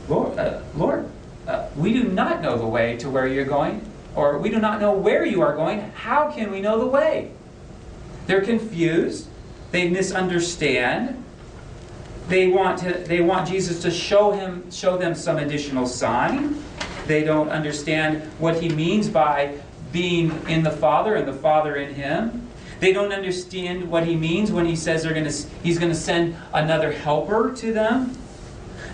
Lord, 0.09 0.39
uh, 0.39 0.63
Lord 0.75 1.11
uh, 1.49 1.67
we 1.77 1.95
do 1.95 2.05
not 2.05 2.43
know 2.43 2.59
the 2.59 2.67
way 2.67 2.97
to 2.99 3.09
where 3.09 3.27
you're 3.27 3.47
going, 3.47 3.81
or 4.15 4.39
we 4.39 4.51
do 4.51 4.59
not 4.59 4.81
know 4.81 4.93
where 4.93 5.25
you 5.25 5.41
are 5.41 5.57
going. 5.57 5.81
How 5.93 6.31
can 6.31 6.51
we 6.51 6.61
know 6.61 6.79
the 6.79 6.87
way? 6.87 7.33
They're 8.27 8.43
confused. 8.43 9.29
They 9.71 9.89
misunderstand. 9.89 11.25
They 12.29 12.47
want 12.47 12.79
to 12.81 12.93
they 12.93 13.21
want 13.21 13.49
Jesus 13.49 13.81
to 13.83 13.91
show 13.91 14.33
him 14.33 14.71
show 14.71 14.99
them 14.99 15.15
some 15.15 15.39
additional 15.39 15.87
sign. 15.87 16.63
They 17.07 17.25
don't 17.25 17.49
understand 17.49 18.23
what 18.39 18.63
he 18.63 18.69
means 18.69 19.09
by 19.09 19.59
being 19.93 20.31
in 20.47 20.63
the 20.63 20.71
Father 20.71 21.17
and 21.17 21.27
the 21.27 21.33
Father 21.33 21.77
in 21.77 21.95
him. 21.95 22.47
They 22.81 22.93
don't 22.93 23.13
understand 23.13 23.91
what 23.91 24.07
he 24.07 24.15
means 24.15 24.53
when 24.53 24.67
he 24.67 24.77
says 24.77 25.03
they're 25.03 25.15
going 25.15 25.29
to 25.29 25.49
he's 25.63 25.79
going 25.79 25.91
to 25.91 25.99
send 25.99 26.37
another 26.53 26.93
helper 26.93 27.55
to 27.57 27.73
them. 27.73 28.17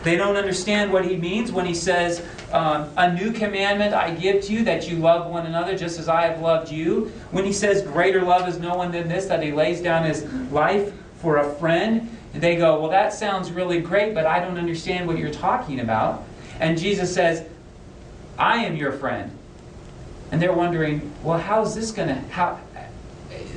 They 0.04 0.16
don't 0.16 0.36
understand 0.36 0.92
what 0.92 1.06
he 1.06 1.16
means 1.16 1.50
when 1.50 1.64
he 1.64 1.74
says, 1.74 2.22
um, 2.52 2.90
A 2.96 3.12
new 3.12 3.32
commandment 3.32 3.94
I 3.94 4.14
give 4.14 4.44
to 4.44 4.52
you, 4.52 4.62
that 4.64 4.88
you 4.88 4.98
love 4.98 5.30
one 5.30 5.46
another 5.46 5.76
just 5.76 5.98
as 5.98 6.08
I 6.08 6.26
have 6.26 6.40
loved 6.40 6.70
you. 6.70 7.10
When 7.30 7.44
he 7.44 7.52
says, 7.52 7.80
Greater 7.82 8.20
love 8.20 8.46
is 8.46 8.58
no 8.58 8.76
one 8.76 8.92
than 8.92 9.08
this, 9.08 9.24
that 9.26 9.42
he 9.42 9.50
lays 9.50 9.80
down 9.80 10.04
his 10.04 10.30
life 10.52 10.92
for 11.16 11.38
a 11.38 11.54
friend. 11.54 12.14
They 12.34 12.56
go, 12.56 12.80
Well, 12.80 12.90
that 12.90 13.12
sounds 13.12 13.50
really 13.50 13.80
great, 13.80 14.12
but 14.14 14.26
I 14.26 14.40
don't 14.40 14.58
understand 14.58 15.06
what 15.06 15.18
you're 15.18 15.32
talking 15.32 15.80
about. 15.80 16.24
And 16.60 16.78
Jesus 16.78 17.14
says, 17.14 17.48
I 18.38 18.64
am 18.64 18.76
your 18.76 18.92
friend. 18.92 19.30
And 20.32 20.42
they're 20.42 20.52
wondering, 20.52 21.12
Well, 21.22 21.38
how's 21.38 21.74
this 21.74 21.92
going 21.92 22.08
to, 22.08 22.14
how, 22.32 22.60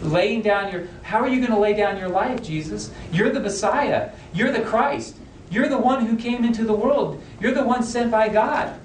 laying 0.02 0.44
down 0.44 0.72
your, 0.72 0.88
how 1.02 1.20
are 1.20 1.28
you 1.28 1.38
going 1.38 1.52
to 1.52 1.60
lay 1.60 1.74
down 1.74 1.98
your 1.98 2.10
life, 2.10 2.44
Jesus? 2.44 2.92
You're 3.12 3.32
the 3.32 3.40
Messiah. 3.40 4.12
You're 4.34 4.52
the 4.52 4.62
Christ. 4.62 5.18
You're 5.50 5.70
the 5.70 5.78
one 5.78 6.06
who 6.06 6.16
came 6.16 6.44
into 6.44 6.64
the 6.64 6.74
world. 6.74 7.22
You're 7.40 7.54
the 7.54 7.64
one 7.64 7.82
sent 7.84 8.12
by 8.12 8.30
God. 8.30 8.80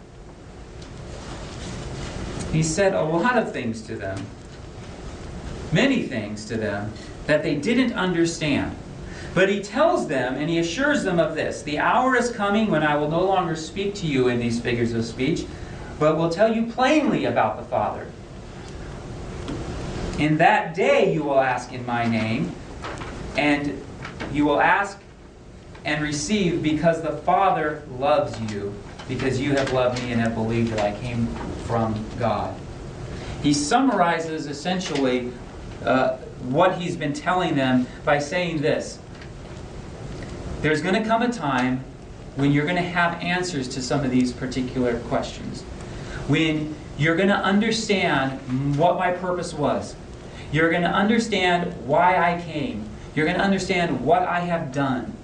He 2.52 2.62
said 2.62 2.94
a 2.94 3.02
lot 3.02 3.38
of 3.38 3.52
things 3.52 3.82
to 3.82 3.96
them, 3.96 4.26
many 5.72 6.02
things 6.02 6.44
to 6.46 6.56
them, 6.56 6.92
that 7.26 7.42
they 7.42 7.54
didn't 7.54 7.94
understand. 7.94 8.76
But 9.34 9.48
he 9.48 9.62
tells 9.62 10.08
them 10.08 10.34
and 10.34 10.50
he 10.50 10.58
assures 10.58 11.04
them 11.04 11.18
of 11.18 11.34
this 11.34 11.62
The 11.62 11.78
hour 11.78 12.16
is 12.16 12.30
coming 12.30 12.70
when 12.70 12.82
I 12.82 12.96
will 12.96 13.08
no 13.10 13.24
longer 13.24 13.56
speak 13.56 13.94
to 13.96 14.06
you 14.06 14.28
in 14.28 14.38
these 14.38 14.60
figures 14.60 14.92
of 14.92 15.04
speech, 15.04 15.46
but 15.98 16.16
will 16.16 16.28
tell 16.28 16.54
you 16.54 16.66
plainly 16.66 17.24
about 17.24 17.56
the 17.56 17.64
Father. 17.64 18.06
In 20.18 20.36
that 20.38 20.74
day 20.74 21.12
you 21.12 21.22
will 21.22 21.40
ask 21.40 21.72
in 21.72 21.84
my 21.86 22.06
name, 22.06 22.54
and 23.36 23.82
you 24.32 24.44
will 24.44 24.60
ask 24.60 24.98
and 25.84 26.02
receive 26.02 26.62
because 26.62 27.02
the 27.02 27.12
Father 27.12 27.82
loves 27.98 28.38
you, 28.52 28.74
because 29.08 29.40
you 29.40 29.56
have 29.56 29.72
loved 29.72 30.02
me 30.02 30.12
and 30.12 30.20
have 30.20 30.34
believed 30.34 30.72
that 30.72 30.80
I 30.80 30.98
came 31.00 31.26
from 31.64 32.04
God. 32.18 32.54
He 33.42 33.52
summarizes 33.52 34.46
essentially 34.46 35.32
uh, 35.84 36.18
what 36.44 36.76
he's 36.76 36.96
been 36.96 37.12
telling 37.12 37.56
them 37.56 37.86
by 38.04 38.18
saying 38.18 38.60
this 38.60 39.00
There's 40.62 40.80
going 40.80 40.94
to 40.94 41.06
come 41.06 41.22
a 41.22 41.30
time 41.30 41.84
when 42.36 42.52
you're 42.52 42.64
going 42.64 42.76
to 42.76 42.82
have 42.82 43.20
answers 43.20 43.68
to 43.68 43.82
some 43.82 44.04
of 44.04 44.10
these 44.10 44.32
particular 44.32 44.98
questions. 45.00 45.62
When 46.28 46.74
you're 46.96 47.16
going 47.16 47.28
to 47.28 47.36
understand 47.36 48.76
what 48.76 48.96
my 48.96 49.12
purpose 49.12 49.52
was. 49.52 49.96
You're 50.52 50.70
going 50.70 50.82
to 50.82 50.88
understand 50.88 51.74
why 51.86 52.16
I 52.16 52.40
came. 52.40 52.88
You're 53.14 53.26
going 53.26 53.38
to 53.38 53.44
understand 53.44 54.04
what 54.04 54.22
I 54.22 54.40
have 54.40 54.72
done 54.72 55.16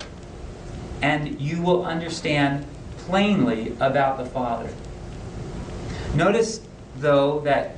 and 1.03 1.41
you 1.41 1.63
will 1.63 1.85
understand 1.85 2.67
plainly 2.99 3.73
about 3.81 4.19
the 4.19 4.25
Father. 4.25 4.69
Notice, 6.15 6.61
though, 6.97 7.41
that 7.41 7.77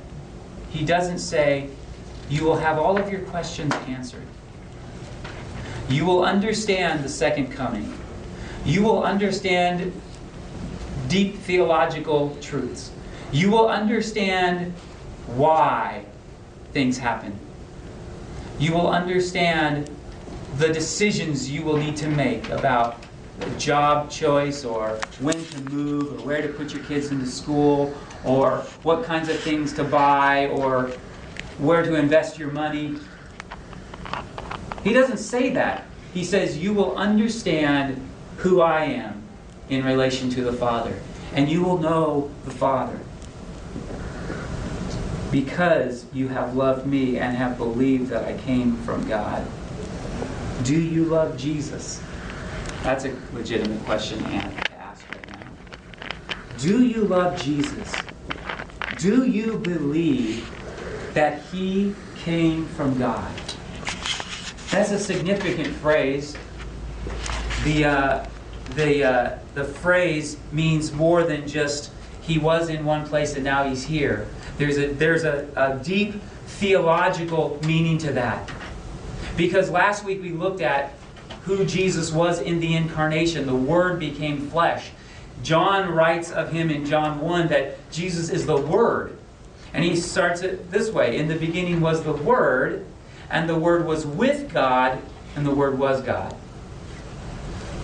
he 0.69 0.83
doesn't 0.83 1.19
say, 1.19 1.69
You 2.29 2.43
will 2.43 2.57
have 2.57 2.77
all 2.77 2.97
of 2.97 3.11
your 3.11 3.21
questions 3.21 3.73
answered. 3.87 4.25
You 5.91 6.05
will 6.05 6.23
understand 6.23 7.03
the 7.03 7.09
second 7.09 7.51
coming. 7.51 7.97
You 8.65 8.83
will 8.83 9.03
understand 9.03 10.01
deep 11.07 11.35
theological 11.35 12.37
truths. 12.41 12.91
You 13.33 13.51
will 13.51 13.67
understand 13.67 14.73
why 15.27 16.05
things 16.71 16.97
happen. 16.97 17.37
You 18.57 18.73
will 18.73 18.87
understand 18.87 19.97
the 20.57 20.71
decisions 20.71 21.49
you 21.49 21.63
will 21.63 21.77
need 21.77 21.97
to 21.97 22.07
make 22.07 22.47
about 22.49 23.01
job 23.57 24.09
choice 24.09 24.63
or 24.63 24.99
when 25.19 25.43
to 25.45 25.57
move 25.57 26.13
or 26.13 26.21
where 26.21 26.41
to 26.41 26.49
put 26.49 26.73
your 26.73 26.83
kids 26.83 27.11
into 27.11 27.25
school 27.25 27.97
or 28.23 28.59
what 28.83 29.03
kinds 29.03 29.29
of 29.29 29.39
things 29.41 29.73
to 29.73 29.83
buy 29.83 30.47
or 30.47 30.91
where 31.57 31.83
to 31.83 31.95
invest 31.95 32.37
your 32.37 32.51
money. 32.51 32.99
He 34.83 34.93
doesn't 34.93 35.17
say 35.17 35.51
that. 35.51 35.85
He 36.13 36.23
says, 36.23 36.57
You 36.57 36.73
will 36.73 36.95
understand 36.97 38.07
who 38.37 38.61
I 38.61 38.85
am 38.85 39.23
in 39.69 39.85
relation 39.85 40.29
to 40.31 40.43
the 40.43 40.53
Father, 40.53 40.99
and 41.33 41.49
you 41.49 41.63
will 41.63 41.77
know 41.77 42.31
the 42.45 42.51
Father 42.51 42.99
because 45.31 46.05
you 46.13 46.27
have 46.27 46.55
loved 46.55 46.85
me 46.85 47.17
and 47.17 47.37
have 47.37 47.57
believed 47.57 48.09
that 48.09 48.25
I 48.25 48.37
came 48.37 48.75
from 48.77 49.07
God. 49.07 49.47
Do 50.63 50.79
you 50.79 51.05
love 51.05 51.37
Jesus? 51.37 52.01
That's 52.83 53.05
a 53.05 53.15
legitimate 53.33 53.83
question 53.85 54.19
to 54.19 54.73
ask 54.77 55.05
right 55.09 55.29
now. 55.29 55.47
Do 56.57 56.83
you 56.85 57.05
love 57.05 57.41
Jesus? 57.41 58.03
Do 58.97 59.25
you 59.25 59.57
believe 59.57 60.49
that 61.13 61.41
he 61.43 61.95
came 62.15 62.67
from 62.67 62.99
God? 62.99 63.31
That's 64.71 64.91
a 64.91 64.99
significant 64.99 65.67
phrase. 65.67 66.37
The, 67.65 67.83
uh, 67.83 68.25
the, 68.75 69.03
uh, 69.03 69.39
the 69.53 69.65
phrase 69.65 70.37
means 70.53 70.93
more 70.93 71.23
than 71.23 71.45
just 71.45 71.91
he 72.21 72.37
was 72.37 72.69
in 72.69 72.85
one 72.85 73.05
place 73.05 73.35
and 73.35 73.43
now 73.43 73.67
he's 73.67 73.83
here. 73.83 74.29
There's 74.57 74.77
a, 74.77 74.87
there's 74.93 75.25
a, 75.25 75.45
a 75.57 75.83
deep 75.83 76.13
theological 76.45 77.59
meaning 77.65 77.97
to 77.97 78.13
that. 78.13 78.49
Because 79.35 79.69
last 79.69 80.05
week 80.05 80.21
we 80.21 80.31
looked 80.31 80.61
at 80.61 80.93
who 81.43 81.65
Jesus 81.65 82.13
was 82.13 82.39
in 82.39 82.61
the 82.61 82.73
incarnation. 82.73 83.47
The 83.47 83.55
Word 83.55 83.99
became 83.99 84.49
flesh. 84.49 84.91
John 85.43 85.89
writes 85.89 86.31
of 86.31 86.53
him 86.53 86.69
in 86.69 86.85
John 86.85 87.19
1 87.19 87.49
that 87.49 87.91
Jesus 87.91 88.29
is 88.29 88.45
the 88.45 88.57
Word. 88.57 89.17
And 89.73 89.83
he 89.83 89.97
starts 89.97 90.43
it 90.43 90.71
this 90.71 90.91
way 90.91 91.17
In 91.17 91.27
the 91.27 91.35
beginning 91.35 91.81
was 91.81 92.03
the 92.03 92.13
Word, 92.13 92.85
and 93.31 93.49
the 93.49 93.55
Word 93.55 93.85
was 93.85 94.05
with 94.05 94.53
God, 94.53 95.01
and 95.35 95.45
the 95.45 95.55
Word 95.55 95.79
was 95.79 96.01
God. 96.01 96.35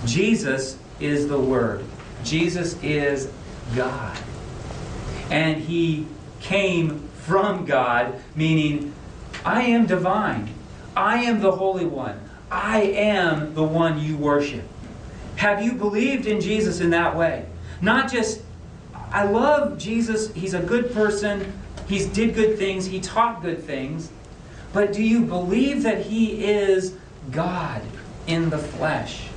Jesus 0.06 0.78
is 1.00 1.28
the 1.28 1.40
Word. 1.40 1.86
Jesus 2.24 2.82
is 2.84 3.32
God. 3.76 4.18
And 5.32 5.58
He 5.62 6.06
came 6.42 7.08
from 7.24 7.66
God, 7.66 8.20
meaning, 8.36 8.94
I 9.46 9.64
am 9.64 9.86
divine. 9.86 10.54
I 10.96 11.24
am 11.24 11.40
the 11.40 11.52
Holy 11.52 11.86
One. 11.86 12.20
I 12.52 12.82
am 12.82 13.54
the 13.54 13.64
one 13.64 14.00
you 14.00 14.18
worship. 14.18 14.64
Have 15.38 15.62
you 15.64 15.74
believed 15.74 16.26
in 16.26 16.42
Jesus 16.42 16.80
in 16.80 16.90
that 16.92 17.16
way? 17.16 17.46
Not 17.82 18.12
just, 18.12 18.42
I 19.12 19.24
love 19.26 19.78
Jesus, 19.78 20.34
he's 20.34 20.54
a 20.54 20.62
good 20.62 20.92
person, 20.94 21.54
he 21.88 22.08
did 22.10 22.34
good 22.34 22.58
things, 22.58 22.86
he 22.86 23.00
taught 23.00 23.42
good 23.42 23.64
things, 23.64 24.10
but 24.78 24.94
do 24.94 25.02
you 25.02 25.22
believe 25.22 25.82
that 25.82 26.06
he 26.06 26.46
is 26.46 26.94
God 27.32 27.82
in 28.28 28.52
the 28.52 28.60
flesh? 28.60 29.28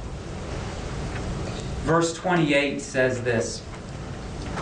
Verse 1.84 2.12
28 2.12 2.78
says 2.78 3.22
this. 3.22 3.62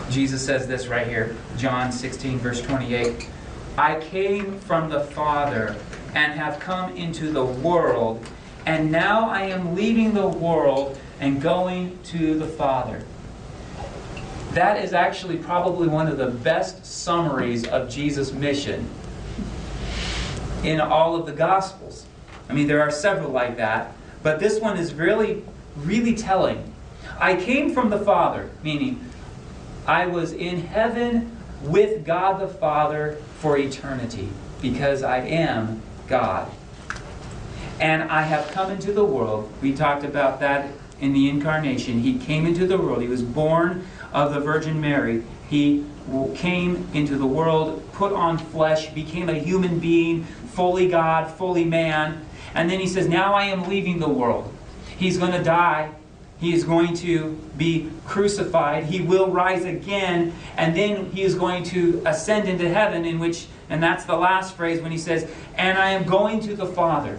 Jesus 0.09 0.41
says 0.41 0.69
this 0.69 0.87
right 0.87 1.09
here, 1.09 1.35
John 1.57 1.91
16, 1.91 2.39
verse 2.39 2.61
28. 2.63 3.29
I 3.77 3.99
came 3.99 4.61
from 4.61 4.89
the 4.89 5.01
Father 5.01 5.75
and 6.15 6.33
have 6.35 6.61
come 6.61 6.97
into 6.97 7.33
the 7.33 7.45
world, 7.45 8.25
and 8.65 8.93
now 8.93 9.29
I 9.29 9.47
am 9.47 9.75
leaving 9.75 10.15
the 10.15 10.29
world 10.29 10.97
and 11.19 11.43
going 11.43 11.99
to 12.05 12.39
the 12.39 12.47
Father. 12.47 13.03
That 14.53 14.85
is 14.85 14.93
actually 14.93 15.39
probably 15.39 15.89
one 15.89 16.07
of 16.07 16.19
the 16.19 16.31
best 16.31 16.87
summaries 16.87 17.67
of 17.67 17.91
Jesus' 17.91 18.33
mission 18.33 18.89
in 20.65 20.81
all 20.81 21.17
of 21.17 21.27
the 21.27 21.33
Gospels. 21.33 22.07
I 22.49 22.53
mean, 22.53 22.67
there 22.67 22.81
are 22.81 22.91
several 22.91 23.31
like 23.31 23.57
that, 23.57 23.93
but 24.23 24.41
this 24.41 24.61
one 24.61 24.77
is 24.77 24.95
really, 24.95 25.45
really 25.77 26.15
telling. 26.15 26.73
I 27.19 27.37
came 27.37 27.73
from 27.73 27.91
the 27.91 27.99
Father, 27.99 28.51
meaning 28.63 29.05
I 29.87 30.07
was 30.07 30.33
in 30.33 30.67
heaven 30.67 31.37
with 31.63 32.05
God 32.05 32.41
the 32.41 32.49
Father 32.49 33.19
for 33.39 33.59
eternity, 33.59 34.29
because 34.61 35.03
I 35.03 35.19
am 35.19 35.83
God. 36.09 36.51
And 37.81 38.05
I 38.05 38.23
have 38.23 38.51
come 38.51 38.71
into 38.71 38.93
the 38.93 39.05
world. 39.05 39.53
We 39.63 39.73
talked 39.73 40.05
about 40.05 40.41
that 40.41 40.71
in 41.01 41.13
the 41.13 41.29
incarnation. 41.29 42.01
He 42.01 42.19
came 42.19 42.47
into 42.47 42.67
the 42.67 42.79
world. 42.79 43.03
He 43.03 43.09
was 43.09 43.23
born 43.23 43.87
of 44.13 44.35
the 44.35 44.41
Virgin 44.41 44.81
Mary. 44.81 45.23
He 45.49 45.85
came 46.35 46.89
into 46.95 47.17
the 47.17 47.27
world, 47.27 47.83
put 47.93 48.13
on 48.13 48.39
flesh, 48.39 48.89
became 48.91 49.29
a 49.29 49.35
human 49.35 49.79
being, 49.79 50.25
fully 50.25 50.89
God, 50.89 51.31
fully 51.31 51.65
man. 51.65 52.25
And 52.55 52.71
then 52.71 52.81
he 52.81 52.87
says, 52.87 53.09
Now 53.09 53.35
I 53.35 53.45
am 53.45 53.69
leaving 53.69 53.99
the 53.99 54.09
world. 54.09 54.53
He's 54.97 55.19
going 55.19 55.33
to 55.33 55.43
die. 55.43 55.91
He 56.41 56.55
is 56.55 56.65
going 56.65 56.95
to 56.99 57.33
be 57.57 57.91
crucified. 58.07 58.85
He 58.85 59.01
will 59.01 59.29
rise 59.29 59.65
again. 59.65 60.33
And 60.57 60.77
then 60.77 61.11
he 61.11 61.23
is 61.23 61.35
going 61.35 61.65
to 61.65 62.01
ascend 62.07 62.49
into 62.49 62.69
heaven, 62.69 63.05
in 63.05 63.19
which, 63.19 63.47
and 63.69 63.83
that's 63.83 64.05
the 64.05 64.17
last 64.17 64.57
phrase 64.57 64.81
when 64.81 64.93
he 64.93 64.99
says, 64.99 65.29
And 65.57 65.77
I 65.79 65.91
am 65.91 66.05
going 66.05 66.41
to 66.41 66.55
the 66.55 66.67
Father. 66.67 67.19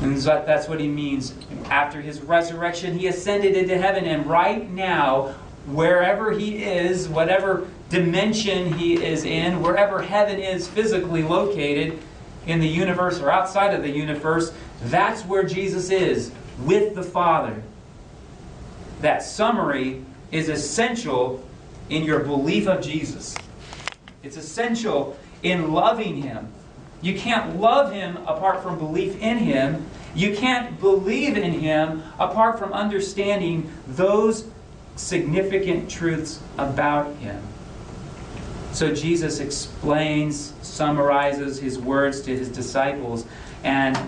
And 0.00 0.16
that's 0.16 0.68
what 0.68 0.80
he 0.80 0.88
means. 0.88 1.34
After 1.66 2.00
his 2.00 2.20
resurrection, 2.20 2.98
he 2.98 3.08
ascended 3.08 3.56
into 3.56 3.76
heaven. 3.76 4.04
And 4.04 4.26
right 4.26 4.70
now, 4.70 5.34
wherever 5.66 6.32
he 6.32 6.62
is, 6.64 7.08
whatever 7.08 7.68
dimension 7.88 8.72
he 8.72 9.02
is 9.02 9.24
in, 9.24 9.60
wherever 9.60 10.02
heaven 10.02 10.38
is 10.38 10.68
physically 10.68 11.22
located 11.22 11.98
in 12.46 12.60
the 12.60 12.68
universe 12.68 13.20
or 13.20 13.30
outside 13.30 13.74
of 13.74 13.82
the 13.82 13.90
universe, 13.90 14.52
that's 14.84 15.22
where 15.22 15.44
Jesus 15.44 15.90
is 15.90 16.32
with 16.60 16.94
the 16.94 17.02
Father. 17.02 17.62
That 19.00 19.22
summary 19.22 20.04
is 20.32 20.48
essential 20.48 21.46
in 21.88 22.04
your 22.04 22.20
belief 22.20 22.66
of 22.66 22.82
Jesus. 22.82 23.36
It's 24.22 24.36
essential 24.36 25.18
in 25.42 25.72
loving 25.72 26.22
him. 26.22 26.52
You 27.02 27.18
can't 27.18 27.58
love 27.58 27.92
him 27.92 28.18
apart 28.26 28.62
from 28.62 28.78
belief 28.78 29.20
in 29.20 29.38
him. 29.38 29.86
You 30.14 30.36
can't 30.36 30.78
believe 30.80 31.36
in 31.36 31.52
him 31.52 32.02
apart 32.18 32.58
from 32.58 32.72
understanding 32.72 33.72
those 33.86 34.46
significant 34.96 35.90
truths 35.90 36.40
about 36.58 37.14
him. 37.16 37.42
So 38.72 38.94
Jesus 38.94 39.40
explains, 39.40 40.54
summarizes 40.62 41.58
his 41.58 41.78
words 41.78 42.20
to 42.22 42.36
his 42.36 42.48
disciples, 42.48 43.26
and, 43.64 43.98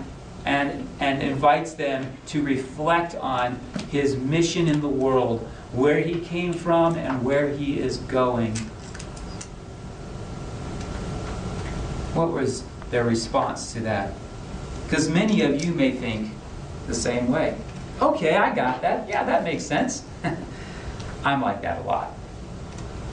and, 0.45 0.87
and 0.99 1.21
invites 1.21 1.73
them 1.73 2.17
to 2.27 2.41
reflect 2.41 3.15
on 3.15 3.59
his 3.89 4.15
mission 4.15 4.67
in 4.67 4.79
the 4.81 4.87
world, 4.87 5.47
where 5.73 5.99
he 5.99 6.19
came 6.19 6.53
from 6.53 6.95
and 6.95 7.23
where 7.23 7.49
he 7.49 7.79
is 7.79 7.97
going. 7.97 8.55
What 12.13 12.31
was 12.31 12.63
their 12.89 13.03
response 13.03 13.73
to 13.73 13.81
that? 13.81 14.13
Because 14.85 15.09
many 15.09 15.41
of 15.41 15.65
you 15.65 15.73
may 15.73 15.91
think 15.91 16.31
the 16.87 16.93
same 16.93 17.29
way. 17.29 17.57
Okay, 18.01 18.35
I 18.35 18.53
got 18.53 18.81
that. 18.81 19.09
Yeah, 19.09 19.23
that 19.23 19.43
makes 19.43 19.63
sense. 19.63 20.03
I'm 21.23 21.41
like 21.41 21.61
that 21.61 21.79
a 21.79 21.83
lot. 21.83 22.11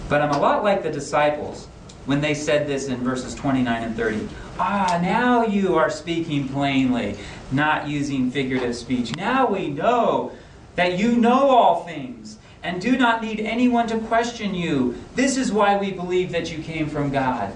But 0.08 0.22
I'm 0.22 0.30
a 0.30 0.38
lot 0.40 0.64
like 0.64 0.82
the 0.82 0.90
disciples 0.90 1.68
when 2.06 2.20
they 2.20 2.34
said 2.34 2.66
this 2.66 2.88
in 2.88 2.96
verses 3.04 3.34
29 3.34 3.82
and 3.82 3.96
30. 3.96 4.28
Ah, 4.58 4.98
now 5.02 5.44
you 5.44 5.76
are 5.76 5.90
speaking 5.90 6.48
plainly, 6.48 7.16
not 7.52 7.88
using 7.88 8.30
figurative 8.30 8.74
speech. 8.76 9.14
Now 9.16 9.48
we 9.48 9.68
know 9.68 10.32
that 10.76 10.98
you 10.98 11.16
know 11.16 11.48
all 11.50 11.84
things 11.84 12.38
and 12.62 12.80
do 12.80 12.96
not 12.96 13.22
need 13.22 13.40
anyone 13.40 13.86
to 13.86 13.98
question 14.00 14.54
you. 14.54 14.96
This 15.14 15.36
is 15.36 15.52
why 15.52 15.76
we 15.76 15.92
believe 15.92 16.32
that 16.32 16.50
you 16.50 16.62
came 16.62 16.88
from 16.88 17.10
God. 17.10 17.54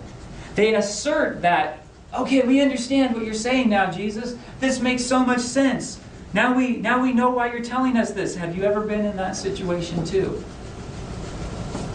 They 0.54 0.74
assert 0.74 1.42
that, 1.42 1.84
okay, 2.14 2.46
we 2.46 2.60
understand 2.60 3.14
what 3.14 3.24
you're 3.24 3.34
saying 3.34 3.68
now, 3.68 3.90
Jesus. 3.90 4.36
This 4.60 4.80
makes 4.80 5.04
so 5.04 5.24
much 5.24 5.40
sense. 5.40 6.00
Now 6.34 6.52
we, 6.52 6.76
now 6.78 7.00
we 7.00 7.12
know 7.12 7.30
why 7.30 7.52
you're 7.52 7.62
telling 7.62 7.96
us 7.96 8.10
this. 8.10 8.34
Have 8.34 8.56
you 8.56 8.64
ever 8.64 8.80
been 8.80 9.04
in 9.04 9.16
that 9.16 9.36
situation 9.36 10.04
too? 10.04 10.30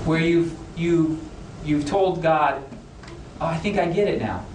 Where 0.06 0.21
you've, 0.21 0.58
you, 0.78 1.19
you've 1.65 1.86
told 1.86 2.23
God, 2.23 2.63
oh, 3.41 3.45
I 3.45 3.58
think 3.58 3.78
I 3.78 3.88
get 3.88 4.08
it 4.08 4.21
now. 4.21 4.45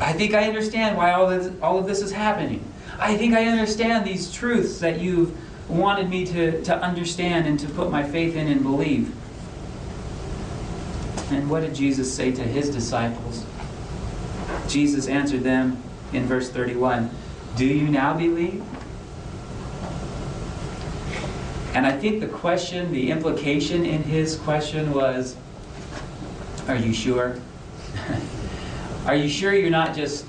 I 0.00 0.14
think 0.14 0.32
I 0.32 0.48
understand 0.48 0.96
why 0.96 1.12
all, 1.12 1.28
this, 1.28 1.52
all 1.60 1.78
of 1.78 1.86
this 1.86 2.00
is 2.00 2.12
happening. 2.12 2.64
I 2.98 3.14
think 3.14 3.34
I 3.34 3.44
understand 3.44 4.06
these 4.06 4.32
truths 4.32 4.78
that 4.78 5.00
you've 5.00 5.36
wanted 5.68 6.08
me 6.08 6.24
to, 6.26 6.64
to 6.64 6.76
understand 6.76 7.46
and 7.46 7.60
to 7.60 7.68
put 7.68 7.90
my 7.90 8.02
faith 8.02 8.36
in 8.36 8.48
and 8.48 8.62
believe. 8.62 9.14
And 11.30 11.50
what 11.50 11.60
did 11.60 11.74
Jesus 11.74 12.12
say 12.12 12.32
to 12.32 12.42
his 12.42 12.70
disciples? 12.70 13.44
Jesus 14.66 15.08
answered 15.08 15.42
them 15.42 15.82
in 16.14 16.24
verse 16.24 16.48
31 16.48 17.10
do 17.56 17.66
you 17.66 17.88
now 17.88 18.16
believe? 18.16 18.62
And 21.74 21.86
I 21.86 21.92
think 21.92 22.20
the 22.20 22.28
question, 22.28 22.92
the 22.92 23.10
implication 23.10 23.84
in 23.84 24.02
his 24.02 24.36
question 24.36 24.92
was 24.92 25.36
Are 26.68 26.76
you 26.76 26.92
sure? 26.92 27.40
Are 29.06 29.16
you 29.16 29.28
sure 29.28 29.52
you're 29.52 29.70
not 29.70 29.94
just 29.94 30.24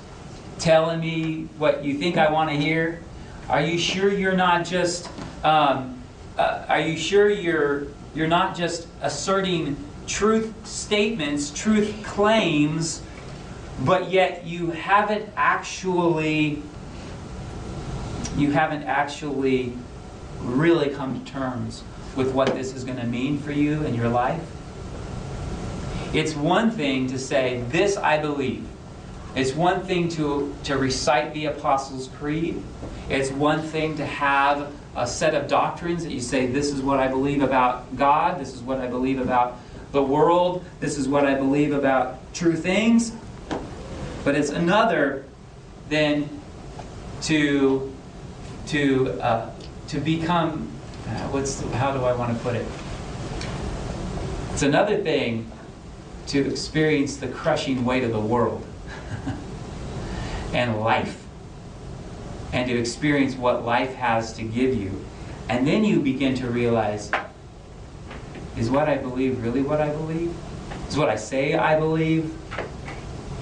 telling 0.58 1.00
me 1.00 1.48
what 1.58 1.84
you 1.84 1.94
think 1.94 2.16
I 2.16 2.30
want 2.30 2.50
to 2.50 2.56
hear? 2.56 3.02
Are 3.48 3.60
you 3.60 3.78
sure 3.78 4.12
you're 4.12 4.36
not 4.36 4.64
just 4.64 5.08
um, 5.44 6.02
uh, 6.36 6.64
are 6.68 6.80
you 6.80 6.96
sure 6.96 7.30
you're 7.30 7.86
you're 8.14 8.26
not 8.26 8.56
just 8.56 8.88
asserting 9.02 9.76
truth 10.06 10.52
statements, 10.66 11.50
truth 11.50 11.94
claims, 12.04 13.02
but 13.84 14.10
yet 14.10 14.46
you 14.46 14.70
haven't 14.70 15.28
actually 15.36 16.62
you 18.36 18.50
haven't 18.52 18.84
actually 18.84 19.72
really 20.40 20.90
come 20.90 21.18
to 21.18 21.30
terms 21.30 21.82
with 22.14 22.32
what 22.32 22.54
this 22.54 22.74
is 22.74 22.84
going 22.84 22.98
to 22.98 23.06
mean 23.06 23.38
for 23.38 23.52
you 23.52 23.82
in 23.84 23.94
your 23.94 24.08
life. 24.08 24.42
It's 26.12 26.34
one 26.34 26.70
thing 26.70 27.08
to 27.08 27.18
say, 27.18 27.62
This 27.68 27.96
I 27.96 28.18
believe. 28.18 28.66
It's 29.34 29.52
one 29.52 29.82
thing 29.82 30.08
to, 30.10 30.54
to 30.64 30.78
recite 30.78 31.34
the 31.34 31.46
Apostles' 31.46 32.08
Creed. 32.18 32.62
It's 33.10 33.30
one 33.30 33.60
thing 33.60 33.96
to 33.98 34.06
have 34.06 34.72
a 34.96 35.06
set 35.06 35.34
of 35.34 35.46
doctrines 35.46 36.04
that 36.04 36.12
you 36.12 36.20
say, 36.20 36.46
This 36.46 36.72
is 36.72 36.80
what 36.80 37.00
I 37.00 37.08
believe 37.08 37.42
about 37.42 37.96
God. 37.96 38.40
This 38.40 38.54
is 38.54 38.62
what 38.62 38.80
I 38.80 38.86
believe 38.86 39.20
about 39.20 39.58
the 39.92 40.02
world. 40.02 40.64
This 40.80 40.98
is 40.98 41.08
what 41.08 41.26
I 41.26 41.34
believe 41.34 41.72
about 41.72 42.18
true 42.34 42.56
things. 42.56 43.12
But 44.24 44.34
it's 44.34 44.50
another 44.50 45.24
than 45.88 46.28
to 47.22 47.95
to 48.66 49.20
uh, 49.20 49.50
to 49.88 50.00
become 50.00 50.70
uh, 51.06 51.10
what's 51.28 51.60
how 51.72 51.92
do 51.92 52.04
I 52.04 52.12
want 52.12 52.36
to 52.36 52.42
put 52.42 52.56
it? 52.56 52.66
It's 54.52 54.62
another 54.62 55.02
thing 55.02 55.50
to 56.28 56.50
experience 56.50 57.18
the 57.18 57.28
crushing 57.28 57.84
weight 57.84 58.02
of 58.02 58.12
the 58.12 58.20
world 58.20 58.66
and 60.52 60.80
life 60.80 61.24
and 62.52 62.68
to 62.68 62.76
experience 62.76 63.34
what 63.34 63.64
life 63.64 63.94
has 63.94 64.32
to 64.32 64.42
give 64.42 64.74
you. 64.74 65.04
And 65.48 65.66
then 65.66 65.84
you 65.84 66.00
begin 66.00 66.34
to 66.36 66.48
realize 66.48 67.10
is 68.56 68.70
what 68.70 68.88
I 68.88 68.96
believe 68.96 69.42
really 69.42 69.62
what 69.62 69.80
I 69.80 69.90
believe? 69.90 70.34
Is 70.88 70.96
what 70.96 71.08
I 71.08 71.16
say 71.16 71.54
I 71.54 71.78
believe? 71.78 72.34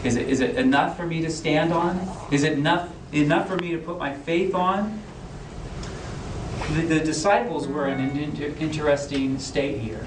Is 0.04 0.16
it, 0.16 0.28
is 0.28 0.40
it 0.40 0.56
enough 0.56 0.96
for 0.96 1.06
me 1.06 1.22
to 1.22 1.30
stand 1.30 1.72
on? 1.72 2.06
Is 2.30 2.42
it 2.42 2.52
enough, 2.52 2.90
enough 3.12 3.48
for 3.48 3.56
me 3.56 3.70
to 3.72 3.78
put 3.78 3.98
my 3.98 4.12
faith 4.12 4.54
on? 4.54 5.02
The, 6.72 6.82
the 6.82 7.00
disciples 7.00 7.68
were 7.68 7.88
in 7.88 8.00
an 8.00 8.16
inter- 8.16 8.54
interesting 8.58 9.38
state 9.38 9.78
here. 9.78 10.06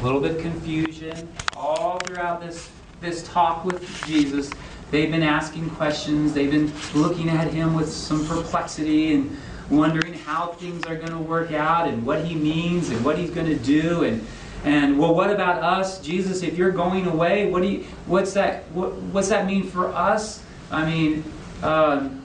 A 0.00 0.02
little 0.02 0.20
bit 0.20 0.36
of 0.36 0.42
confusion 0.42 1.28
all 1.54 1.98
throughout 2.00 2.40
this, 2.40 2.70
this 3.00 3.28
talk 3.28 3.64
with 3.64 3.86
Jesus. 4.06 4.50
They've 4.90 5.10
been 5.10 5.22
asking 5.22 5.70
questions, 5.70 6.32
they've 6.32 6.50
been 6.50 6.72
looking 6.94 7.28
at 7.28 7.52
him 7.52 7.74
with 7.74 7.92
some 7.92 8.26
perplexity 8.26 9.14
and 9.14 9.36
wondering 9.68 10.14
how 10.14 10.48
things 10.48 10.84
are 10.86 10.96
going 10.96 11.12
to 11.12 11.18
work 11.18 11.52
out 11.52 11.86
and 11.88 12.04
what 12.04 12.24
he 12.24 12.34
means 12.34 12.88
and 12.90 13.04
what 13.04 13.18
he's 13.18 13.30
going 13.30 13.46
to 13.46 13.58
do 13.58 14.04
and 14.04 14.26
and 14.64 14.98
well 14.98 15.14
what 15.14 15.30
about 15.30 15.62
us 15.62 16.00
jesus 16.00 16.42
if 16.42 16.58
you're 16.58 16.70
going 16.70 17.06
away 17.06 17.50
what 17.50 17.62
do 17.62 17.68
you 17.68 17.84
what's 18.06 18.34
that 18.34 18.64
what, 18.72 18.92
what's 18.94 19.28
that 19.28 19.46
mean 19.46 19.62
for 19.62 19.88
us 19.88 20.42
i 20.70 20.84
mean 20.84 21.24
um, 21.62 22.22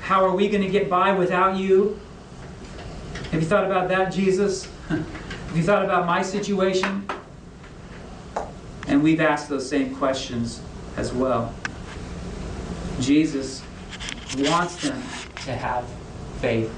how 0.00 0.24
are 0.24 0.34
we 0.34 0.48
going 0.48 0.62
to 0.62 0.70
get 0.70 0.88
by 0.88 1.12
without 1.12 1.56
you 1.56 2.00
have 3.30 3.40
you 3.40 3.48
thought 3.48 3.64
about 3.64 3.88
that 3.88 4.12
jesus 4.12 4.68
have 4.88 5.56
you 5.56 5.62
thought 5.62 5.84
about 5.84 6.06
my 6.06 6.22
situation 6.22 7.08
and 8.86 9.02
we've 9.02 9.20
asked 9.20 9.48
those 9.48 9.68
same 9.68 9.94
questions 9.94 10.60
as 10.96 11.12
well 11.12 11.54
jesus 13.00 13.62
wants 14.38 14.76
them 14.76 15.02
to 15.44 15.52
have 15.52 15.84
faith, 16.40 16.72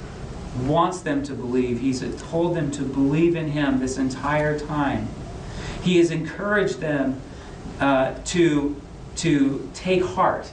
wants 0.63 1.01
them 1.01 1.23
to 1.25 1.35
believe. 1.35 1.81
He's 1.81 2.05
told 2.23 2.57
them 2.57 2.71
to 2.73 2.83
believe 2.83 3.37
in 3.37 3.51
Him 3.51 3.81
this 3.81 3.99
entire 3.99 4.59
time. 4.59 5.09
He 5.83 5.99
has 5.99 6.11
encouraged 6.11 6.81
them 6.81 7.21
uh, 7.81 8.15
to, 8.27 8.81
to 9.17 9.71
take 9.75 10.05
heart. 10.05 10.51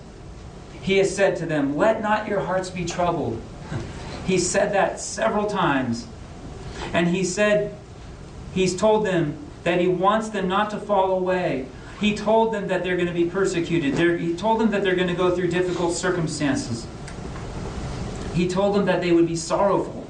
He 0.82 0.98
has 0.98 1.16
said 1.16 1.36
to 1.38 1.46
them, 1.46 1.76
Let 1.76 2.02
not 2.02 2.28
your 2.28 2.42
hearts 2.42 2.70
be 2.70 2.86
troubled. 2.86 3.42
He 4.26 4.40
said 4.40 4.74
that 4.74 5.00
several 5.00 5.46
times. 5.46 6.08
And 6.94 7.08
he 7.08 7.24
said, 7.24 7.78
He's 8.54 8.76
told 8.76 9.06
them 9.06 9.38
that 9.64 9.80
He 9.80 9.88
wants 9.88 10.30
them 10.30 10.48
not 10.48 10.70
to 10.72 10.78
fall 10.78 11.18
away. 11.18 11.68
He 12.00 12.16
told 12.16 12.54
them 12.54 12.68
that 12.68 12.84
they're 12.84 12.96
going 12.96 13.08
to 13.08 13.14
be 13.14 13.26
persecuted. 13.26 13.96
They're, 13.96 14.18
he 14.18 14.36
told 14.36 14.60
them 14.60 14.72
that 14.72 14.84
they're 14.84 14.96
going 14.96 15.08
to 15.08 15.14
go 15.14 15.36
through 15.36 15.48
difficult 15.48 15.94
circumstances. 15.94 16.86
He 18.34 18.50
told 18.50 18.76
them 18.76 18.86
that 18.86 19.02
they 19.02 19.14
would 19.14 19.28
be 19.28 19.36
sorrowful. 19.36 20.06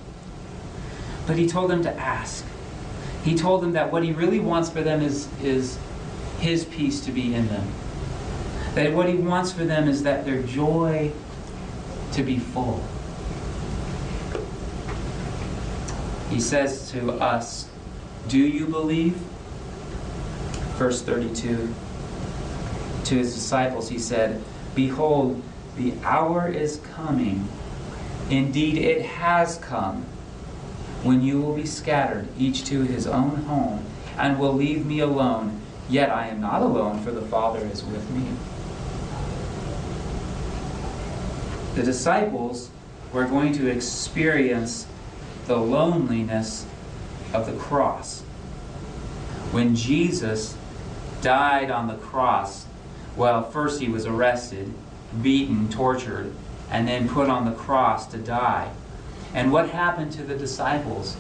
But 1.28 1.38
he 1.38 1.48
told 1.48 1.70
them 1.70 1.84
to 1.84 1.94
ask. 1.96 2.44
He 3.24 3.36
told 3.36 3.62
them 3.62 3.74
that 3.74 3.92
what 3.92 4.04
he 4.04 4.14
really 4.14 4.40
wants 4.40 4.70
for 4.70 4.82
them 4.82 5.02
is, 5.02 5.28
is 5.44 5.78
his 6.40 6.66
peace 6.66 7.02
to 7.02 7.12
be 7.12 7.36
in 7.36 7.48
them. 7.48 7.68
That 8.74 8.94
what 8.94 9.08
he 9.08 9.16
wants 9.16 9.52
for 9.52 9.64
them 9.64 9.88
is 9.88 10.04
that 10.04 10.26
their 10.26 10.42
joy 10.42 11.12
to 12.14 12.24
be 12.24 12.40
full. 12.40 12.84
He 16.36 16.42
says 16.42 16.92
to 16.92 17.14
us, 17.14 17.70
Do 18.28 18.38
you 18.38 18.68
believe? 18.68 19.14
Verse 20.76 21.02
32. 21.02 21.74
To 23.06 23.16
his 23.16 23.34
disciples, 23.34 23.88
he 23.88 23.98
said, 23.98 24.44
Behold, 24.76 25.42
the 25.78 25.94
hour 26.04 26.50
is 26.50 26.82
coming 26.94 27.48
Indeed, 28.30 28.80
it 28.80 29.04
has 29.04 29.58
come 29.60 30.04
when 31.04 31.22
you 31.22 31.40
will 31.40 31.56
be 31.56 31.66
scattered, 31.66 32.28
each 32.38 32.66
to 32.66 32.82
his 32.82 33.06
own 33.06 33.44
home, 33.44 33.86
and 34.18 34.40
will 34.40 34.54
leave 34.54 34.86
me 34.86 35.00
alone. 35.00 35.62
Yet 35.88 36.10
I 36.10 36.28
am 36.28 36.42
not 36.42 36.64
alone, 36.64 37.02
for 37.04 37.12
the 37.12 37.22
Father 37.22 37.60
is 37.60 37.84
with 37.84 38.10
me. 38.10 38.26
The 41.76 41.84
disciples 41.84 42.72
were 43.14 43.26
going 43.26 43.54
to 43.54 43.68
experience 43.68 44.88
the 45.48 45.58
loneliness 45.58 46.66
of 47.34 47.46
the 47.46 47.54
cross. 47.54 48.22
When 49.52 49.76
Jesus 49.76 50.58
died 51.22 51.70
on 51.70 51.88
the 51.88 51.96
cross, 51.96 52.66
well, 53.16 53.50
first 53.50 53.80
he 53.80 53.88
was 53.88 54.06
arrested, 54.06 54.74
beaten, 55.22 55.70
tortured, 55.70 56.34
and 56.70 56.88
then 56.88 57.08
put 57.08 57.30
on 57.30 57.46
the 57.46 57.52
cross 57.52 58.08
to 58.08 58.18
die. 58.18 58.72
And 59.34 59.52
what 59.52 59.70
happened 59.70 60.12
to 60.14 60.24
the 60.24 60.36
disciples? 60.36 61.16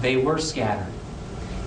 They 0.00 0.16
were 0.16 0.38
scattered. 0.38 0.92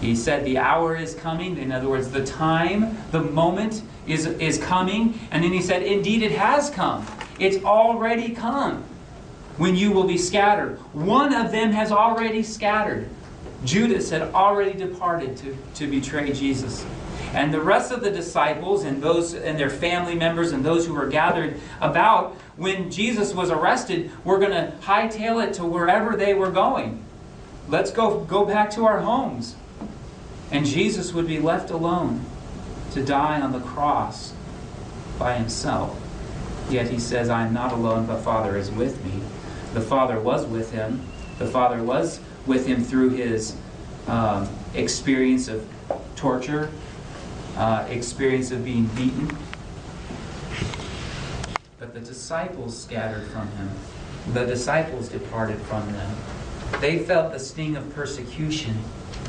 He 0.02 0.16
said, 0.16 0.46
The 0.46 0.58
hour 0.58 0.96
is 0.96 1.16
coming. 1.16 1.58
In 1.58 1.72
other 1.72 1.90
words, 1.90 2.12
the 2.12 2.26
time, 2.26 2.98
the 3.12 3.22
moment 3.22 3.82
is, 4.06 4.26
is 4.26 4.58
coming. 4.58 5.20
And 5.32 5.44
then 5.44 5.52
he 5.52 5.62
said, 5.62 5.84
Indeed, 5.84 6.22
it 6.22 6.34
has 6.34 6.70
come. 6.70 7.06
It's 7.40 7.64
already 7.64 8.34
come 8.34 8.84
when 9.58 9.76
you 9.76 9.92
will 9.92 10.06
be 10.06 10.18
scattered. 10.18 10.78
One 10.94 11.34
of 11.34 11.52
them 11.52 11.72
has 11.72 11.92
already 11.92 12.44
scattered. 12.44 13.10
Judas 13.64 14.10
had 14.10 14.22
already 14.34 14.78
departed 14.78 15.38
to, 15.38 15.58
to 15.76 15.88
betray 15.88 16.32
Jesus. 16.34 16.86
And 17.34 17.54
the 17.54 17.62
rest 17.62 17.92
of 17.92 18.02
the 18.02 18.12
disciples 18.12 18.84
and 18.84 19.02
those 19.02 19.34
and 19.34 19.60
their 19.60 19.70
family 19.70 20.16
members 20.16 20.52
and 20.52 20.64
those 20.64 20.86
who 20.86 20.94
were 20.94 21.08
gathered 21.08 21.60
about 21.82 22.36
when 22.56 22.90
Jesus 22.90 23.34
was 23.34 23.50
arrested 23.50 24.12
were 24.24 24.40
going 24.40 24.52
to 24.52 24.74
hightail 24.82 25.46
it 25.46 25.54
to 25.56 25.66
wherever 25.66 26.16
they 26.16 26.34
were 26.34 26.52
going. 26.52 27.04
Let's 27.68 27.92
go 27.92 28.22
go 28.22 28.46
back 28.46 28.70
to 28.72 28.86
our 28.86 29.02
homes. 29.02 29.56
And 30.52 30.66
Jesus 30.66 31.14
would 31.14 31.28
be 31.28 31.40
left 31.40 31.72
alone 31.72 32.24
to 32.94 33.04
die 33.04 33.42
on 33.42 33.52
the 33.52 33.60
cross 33.60 34.34
by 35.20 35.34
himself. 35.34 36.00
Yet 36.70 36.90
he 36.90 37.00
says, 37.00 37.30
I 37.30 37.46
am 37.46 37.54
not 37.54 37.74
alone, 37.74 38.06
but 38.06 38.22
Father 38.22 38.56
is 38.56 38.72
with 38.72 39.04
me. 39.04 39.22
The 39.76 39.82
Father 39.82 40.22
was 40.22 40.46
with 40.46 40.72
him. 40.72 41.02
The 41.38 41.48
Father 41.48 41.84
was 41.84 42.22
with 42.46 42.66
him 42.66 42.82
through 42.82 43.10
his 43.10 43.58
um, 44.08 44.48
experience 44.74 45.50
of 45.50 45.68
torture, 46.16 46.72
uh, 47.58 47.86
experience 47.90 48.52
of 48.52 48.64
being 48.64 48.86
beaten. 48.96 49.28
But 51.78 51.94
the 51.94 52.00
disciples 52.00 52.82
scattered 52.82 53.28
from 53.28 53.50
him. 53.52 53.70
The 54.32 54.46
disciples 54.46 55.10
departed 55.10 55.60
from 55.64 55.92
them. 55.92 56.16
They 56.80 57.00
felt 57.00 57.34
the 57.34 57.40
sting 57.40 57.76
of 57.76 57.94
persecution 57.94 58.78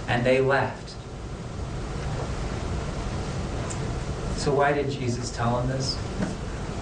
and 0.07 0.25
they 0.25 0.41
left. 0.41 0.91
So, 4.39 4.55
why 4.55 4.73
did 4.73 4.93
Jesus 4.93 5.33
tell 5.33 5.57
them 5.57 5.67
this? 5.67 5.97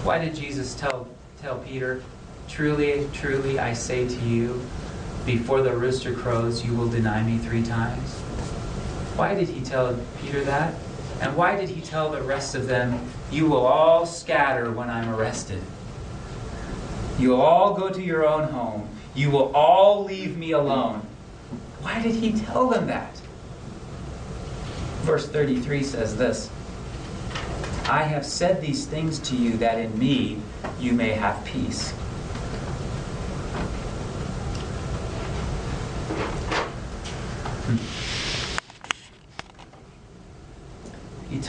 Why 0.03 0.19
did 0.19 0.35
Jesus 0.35 0.75
tell, 0.75 1.07
tell 1.41 1.57
Peter, 1.57 2.03
Truly, 2.47 3.09
truly, 3.13 3.59
I 3.59 3.73
say 3.73 4.07
to 4.07 4.19
you, 4.21 4.65
before 5.25 5.61
the 5.61 5.75
rooster 5.75 6.13
crows, 6.13 6.63
you 6.63 6.73
will 6.73 6.87
deny 6.87 7.23
me 7.23 7.37
three 7.39 7.63
times? 7.63 8.19
Why 9.15 9.33
did 9.33 9.47
he 9.47 9.61
tell 9.61 9.97
Peter 10.21 10.43
that? 10.43 10.73
And 11.21 11.35
why 11.35 11.55
did 11.55 11.69
he 11.69 11.81
tell 11.81 12.11
the 12.11 12.21
rest 12.21 12.53
of 12.55 12.67
them, 12.67 13.09
You 13.31 13.47
will 13.47 13.65
all 13.65 14.05
scatter 14.05 14.71
when 14.71 14.89
I'm 14.89 15.09
arrested? 15.09 15.61
You 17.17 17.29
will 17.29 17.41
all 17.41 17.73
go 17.73 17.89
to 17.89 18.01
your 18.01 18.27
own 18.27 18.49
home. 18.49 18.89
You 19.15 19.31
will 19.31 19.55
all 19.55 20.03
leave 20.03 20.37
me 20.37 20.51
alone. 20.51 21.07
Why 21.81 22.01
did 22.01 22.15
he 22.15 22.33
tell 22.33 22.67
them 22.69 22.87
that? 22.87 23.15
Verse 25.03 25.27
33 25.27 25.83
says 25.83 26.17
this 26.17 26.49
I 27.87 28.03
have 28.03 28.25
said 28.25 28.61
these 28.61 28.85
things 28.85 29.19
to 29.19 29.35
you 29.35 29.57
that 29.57 29.77
in 29.77 29.97
me 29.97 30.39
you 30.79 30.91
may 30.91 31.11
have 31.11 31.45
peace. 31.45 31.93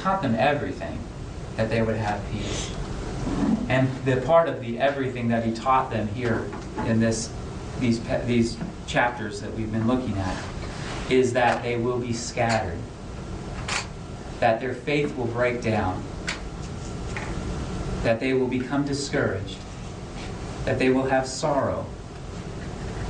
Taught 0.06 0.22
them 0.22 0.36
everything 0.36 0.96
that 1.56 1.68
they 1.68 1.82
would 1.82 1.96
have 1.96 2.22
peace. 2.30 2.72
And 3.68 3.88
the 4.04 4.18
part 4.18 4.48
of 4.48 4.60
the 4.60 4.78
everything 4.78 5.26
that 5.28 5.44
he 5.44 5.52
taught 5.52 5.90
them 5.90 6.06
here 6.06 6.48
in 6.86 7.00
this 7.00 7.28
these 7.80 8.00
these 8.24 8.56
chapters 8.86 9.40
that 9.40 9.52
we've 9.54 9.72
been 9.72 9.88
looking 9.88 10.16
at 10.16 10.44
is 11.10 11.32
that 11.32 11.64
they 11.64 11.76
will 11.76 11.98
be 11.98 12.12
scattered. 12.12 12.78
That 14.38 14.60
their 14.60 14.74
faith 14.74 15.16
will 15.16 15.26
break 15.26 15.60
down. 15.60 16.04
That 18.04 18.20
they 18.20 18.32
will 18.32 18.46
become 18.46 18.84
discouraged. 18.84 19.58
That 20.66 20.78
they 20.78 20.88
will 20.88 21.06
have 21.06 21.26
sorrow. 21.26 21.84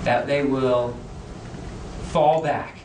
That 0.04 0.26
they 0.26 0.44
will 0.44 0.96
fall 2.04 2.42
back. 2.42 2.78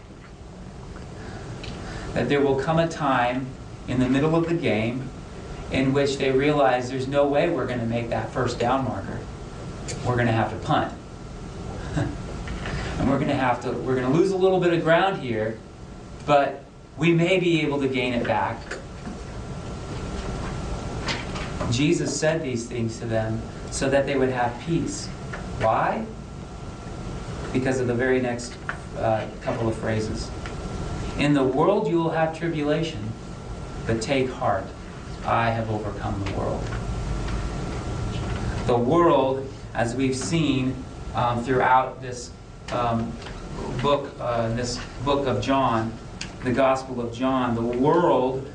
That 2.13 2.27
there 2.27 2.41
will 2.41 2.59
come 2.59 2.77
a 2.77 2.89
time 2.89 3.47
in 3.87 3.99
the 3.99 4.09
middle 4.09 4.35
of 4.35 4.47
the 4.47 4.53
game 4.53 5.09
in 5.71 5.93
which 5.93 6.17
they 6.17 6.31
realize 6.31 6.89
there's 6.89 7.07
no 7.07 7.25
way 7.25 7.49
we're 7.49 7.65
going 7.65 7.79
to 7.79 7.85
make 7.85 8.09
that 8.09 8.29
first 8.29 8.59
down 8.59 8.85
marker. 8.85 9.19
we're 10.05 10.15
going 10.15 10.27
to 10.27 10.33
have 10.33 10.51
to 10.51 10.57
punt. 10.65 10.93
and 11.95 13.09
we're 13.09 13.17
going 13.17 13.29
to 13.29 13.35
have 13.35 13.61
to, 13.61 13.71
we're 13.71 13.95
going 13.95 14.11
to 14.11 14.17
lose 14.17 14.31
a 14.31 14.37
little 14.37 14.59
bit 14.59 14.73
of 14.73 14.83
ground 14.83 15.21
here, 15.21 15.57
but 16.25 16.63
we 16.97 17.13
may 17.13 17.39
be 17.39 17.61
able 17.61 17.79
to 17.79 17.87
gain 17.87 18.13
it 18.13 18.25
back. 18.25 18.57
Jesus 21.71 22.17
said 22.17 22.43
these 22.43 22.67
things 22.67 22.99
to 22.99 23.05
them 23.05 23.41
so 23.71 23.89
that 23.89 24.05
they 24.05 24.17
would 24.17 24.29
have 24.29 24.59
peace. 24.61 25.07
Why? 25.59 26.05
Because 27.53 27.79
of 27.79 27.87
the 27.87 27.93
very 27.93 28.19
next 28.19 28.57
uh, 28.97 29.25
couple 29.41 29.69
of 29.69 29.75
phrases. 29.75 30.29
In 31.17 31.33
the 31.33 31.43
world 31.43 31.87
you 31.87 31.97
will 31.97 32.09
have 32.09 32.37
tribulation, 32.37 33.10
but 33.91 34.01
take 34.01 34.29
heart. 34.29 34.63
I 35.25 35.49
have 35.49 35.69
overcome 35.69 36.23
the 36.23 36.31
world. 36.31 36.63
The 38.65 38.77
world, 38.77 39.45
as 39.73 39.95
we've 39.95 40.15
seen 40.15 40.81
um, 41.13 41.43
throughout 41.43 42.01
this 42.01 42.31
um, 42.71 43.11
book, 43.81 44.15
uh, 44.17 44.47
this 44.55 44.79
book 45.03 45.27
of 45.27 45.41
John, 45.41 45.91
the 46.45 46.53
Gospel 46.53 47.01
of 47.01 47.13
John, 47.13 47.53
the 47.53 47.61
world 47.61 48.49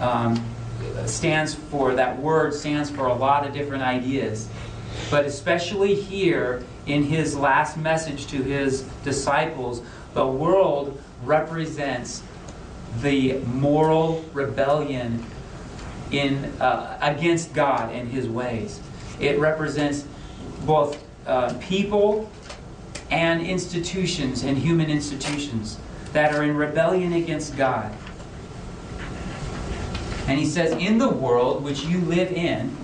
um, 0.00 0.44
stands 1.06 1.54
for, 1.54 1.94
that 1.94 2.18
word 2.18 2.52
stands 2.52 2.90
for 2.90 3.06
a 3.06 3.14
lot 3.14 3.46
of 3.46 3.54
different 3.54 3.82
ideas. 3.82 4.50
But 5.10 5.24
especially 5.24 5.94
here 5.94 6.62
in 6.84 7.04
his 7.04 7.34
last 7.34 7.78
message 7.78 8.26
to 8.26 8.42
his 8.42 8.82
disciples, 9.02 9.80
the 10.12 10.26
world 10.26 11.00
represents 11.22 12.22
the 13.00 13.38
moral 13.40 14.24
rebellion 14.32 15.24
in, 16.10 16.44
uh, 16.60 16.98
against 17.00 17.52
God 17.52 17.92
and 17.92 18.08
his 18.08 18.28
ways. 18.28 18.80
It 19.20 19.38
represents 19.38 20.04
both 20.64 21.02
uh, 21.26 21.54
people 21.60 22.30
and 23.10 23.42
institutions 23.46 24.42
and 24.42 24.56
human 24.56 24.90
institutions 24.90 25.78
that 26.12 26.34
are 26.34 26.44
in 26.44 26.56
rebellion 26.56 27.12
against 27.12 27.56
God. 27.56 27.92
And 30.26 30.38
he 30.38 30.46
says, 30.46 30.72
In 30.72 30.98
the 30.98 31.08
world 31.08 31.62
which 31.62 31.84
you 31.84 32.00
live 32.00 32.32
in, 32.32 32.76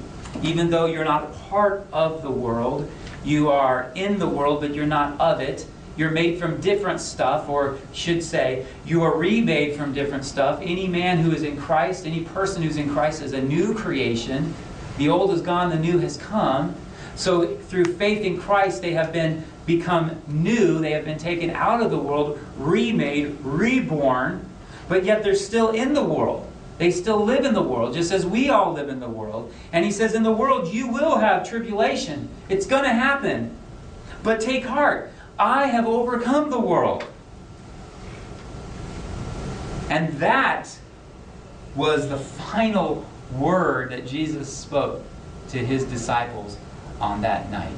even 0.42 0.70
though 0.70 0.86
you're 0.86 1.04
not 1.04 1.32
part 1.48 1.86
of 1.92 2.22
the 2.22 2.30
world, 2.30 2.90
you 3.24 3.50
are 3.50 3.90
in 3.94 4.18
the 4.18 4.26
world, 4.26 4.60
but 4.60 4.74
you're 4.74 4.86
not 4.86 5.18
of 5.20 5.40
it. 5.40 5.66
You're 6.00 6.10
made 6.10 6.38
from 6.38 6.62
different 6.62 6.98
stuff, 6.98 7.50
or 7.50 7.76
should 7.92 8.22
say, 8.22 8.64
you 8.86 9.02
are 9.02 9.14
remade 9.14 9.76
from 9.76 9.92
different 9.92 10.24
stuff. 10.24 10.58
Any 10.62 10.88
man 10.88 11.18
who 11.18 11.30
is 11.30 11.42
in 11.42 11.58
Christ, 11.58 12.06
any 12.06 12.22
person 12.22 12.62
who's 12.62 12.78
in 12.78 12.88
Christ 12.88 13.20
is 13.20 13.34
a 13.34 13.42
new 13.42 13.74
creation. 13.74 14.54
The 14.96 15.10
old 15.10 15.30
is 15.30 15.42
gone, 15.42 15.68
the 15.68 15.78
new 15.78 15.98
has 15.98 16.16
come. 16.16 16.74
So 17.16 17.54
through 17.54 17.84
faith 17.84 18.22
in 18.22 18.40
Christ, 18.40 18.80
they 18.80 18.92
have 18.92 19.12
been 19.12 19.44
become 19.66 20.22
new. 20.26 20.78
They 20.78 20.92
have 20.92 21.04
been 21.04 21.18
taken 21.18 21.50
out 21.50 21.82
of 21.82 21.90
the 21.90 21.98
world, 21.98 22.40
remade, 22.56 23.36
reborn, 23.42 24.42
but 24.88 25.04
yet 25.04 25.22
they're 25.22 25.34
still 25.34 25.68
in 25.68 25.92
the 25.92 26.02
world. 26.02 26.50
They 26.78 26.92
still 26.92 27.22
live 27.22 27.44
in 27.44 27.52
the 27.52 27.62
world, 27.62 27.92
just 27.92 28.10
as 28.10 28.24
we 28.24 28.48
all 28.48 28.72
live 28.72 28.88
in 28.88 29.00
the 29.00 29.08
world. 29.08 29.52
And 29.70 29.84
he 29.84 29.90
says, 29.90 30.14
In 30.14 30.22
the 30.22 30.32
world 30.32 30.72
you 30.72 30.88
will 30.88 31.18
have 31.18 31.46
tribulation. 31.46 32.30
It's 32.48 32.64
going 32.64 32.84
to 32.84 32.88
happen. 32.88 33.54
But 34.22 34.40
take 34.40 34.64
heart. 34.64 35.12
I 35.40 35.68
have 35.68 35.86
overcome 35.86 36.50
the 36.50 36.60
world. 36.60 37.02
And 39.88 40.12
that 40.18 40.68
was 41.74 42.10
the 42.10 42.18
final 42.18 43.06
word 43.32 43.90
that 43.90 44.06
Jesus 44.06 44.54
spoke 44.54 45.02
to 45.48 45.58
his 45.58 45.84
disciples 45.84 46.58
on 47.00 47.22
that 47.22 47.50
night. 47.50 47.72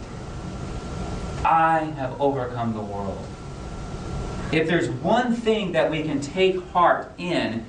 I 1.44 1.84
have 1.96 2.20
overcome 2.20 2.72
the 2.72 2.80
world. 2.80 3.24
If 4.50 4.66
there's 4.66 4.90
one 4.90 5.32
thing 5.32 5.70
that 5.72 5.88
we 5.88 6.02
can 6.02 6.20
take 6.20 6.60
heart 6.70 7.12
in, 7.16 7.64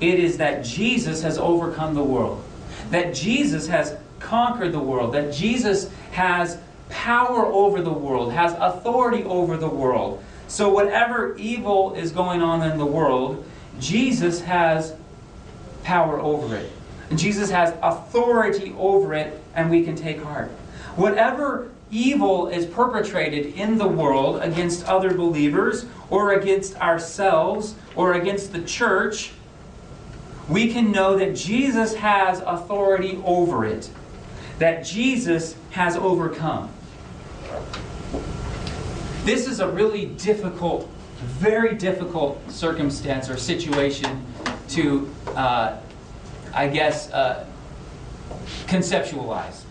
it 0.00 0.18
is 0.18 0.38
that 0.38 0.64
Jesus 0.64 1.22
has 1.22 1.36
overcome 1.36 1.94
the 1.94 2.02
world, 2.02 2.42
that 2.90 3.14
Jesus 3.14 3.66
has 3.68 3.96
conquered 4.18 4.72
the 4.72 4.80
world, 4.80 5.12
that 5.12 5.32
Jesus 5.32 5.90
has 6.12 6.58
power 6.88 7.46
over 7.46 7.82
the 7.82 7.92
world, 7.92 8.32
has 8.32 8.52
authority 8.58 9.24
over 9.24 9.56
the 9.56 9.68
world. 9.68 10.22
So, 10.48 10.70
whatever 10.70 11.36
evil 11.36 11.94
is 11.94 12.12
going 12.12 12.42
on 12.42 12.62
in 12.70 12.78
the 12.78 12.86
world, 12.86 13.44
Jesus 13.80 14.40
has 14.42 14.94
power 15.82 16.20
over 16.20 16.56
it. 16.56 16.70
Jesus 17.14 17.50
has 17.50 17.74
authority 17.82 18.74
over 18.78 19.14
it, 19.14 19.40
and 19.54 19.70
we 19.70 19.84
can 19.84 19.96
take 19.96 20.22
heart. 20.22 20.50
Whatever 20.96 21.68
evil 21.90 22.48
is 22.48 22.66
perpetrated 22.66 23.54
in 23.54 23.78
the 23.78 23.86
world 23.86 24.42
against 24.42 24.84
other 24.86 25.14
believers, 25.14 25.86
or 26.10 26.32
against 26.32 26.76
ourselves, 26.76 27.74
or 27.94 28.14
against 28.14 28.52
the 28.52 28.62
church, 28.62 29.32
we 30.48 30.72
can 30.72 30.92
know 30.92 31.16
that 31.16 31.34
Jesus 31.34 31.94
has 31.94 32.40
authority 32.40 33.20
over 33.24 33.64
it, 33.64 33.90
that 34.58 34.84
Jesus 34.84 35.56
has 35.70 35.96
overcome. 35.96 36.70
This 39.24 39.46
is 39.46 39.60
a 39.60 39.68
really 39.68 40.06
difficult, 40.06 40.88
very 41.20 41.74
difficult 41.74 42.50
circumstance 42.50 43.28
or 43.28 43.36
situation 43.36 44.24
to, 44.68 45.10
uh, 45.28 45.78
I 46.54 46.68
guess, 46.68 47.10
uh, 47.10 47.44
conceptualize. 48.66 49.62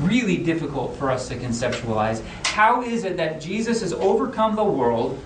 Really 0.00 0.38
difficult 0.38 0.96
for 0.96 1.10
us 1.10 1.28
to 1.28 1.36
conceptualize. 1.36 2.22
How 2.44 2.82
is 2.82 3.04
it 3.04 3.16
that 3.16 3.40
Jesus 3.40 3.80
has 3.80 3.92
overcome 3.92 4.54
the 4.54 4.64
world 4.64 5.20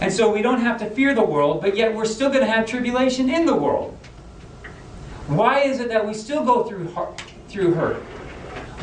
and 0.00 0.12
so 0.12 0.32
we 0.32 0.40
don't 0.40 0.60
have 0.60 0.78
to 0.78 0.88
fear 0.88 1.14
the 1.14 1.24
world, 1.24 1.60
but 1.60 1.76
yet 1.76 1.94
we're 1.94 2.06
still 2.06 2.30
going 2.30 2.40
to 2.40 2.50
have 2.50 2.66
tribulation 2.66 3.28
in 3.28 3.44
the 3.44 3.54
world. 3.54 3.96
Why 5.30 5.60
is 5.60 5.78
it 5.78 5.88
that 5.90 6.04
we 6.04 6.12
still 6.12 6.44
go 6.44 6.64
through, 6.64 6.92
through 7.48 7.74
hurt? 7.74 8.02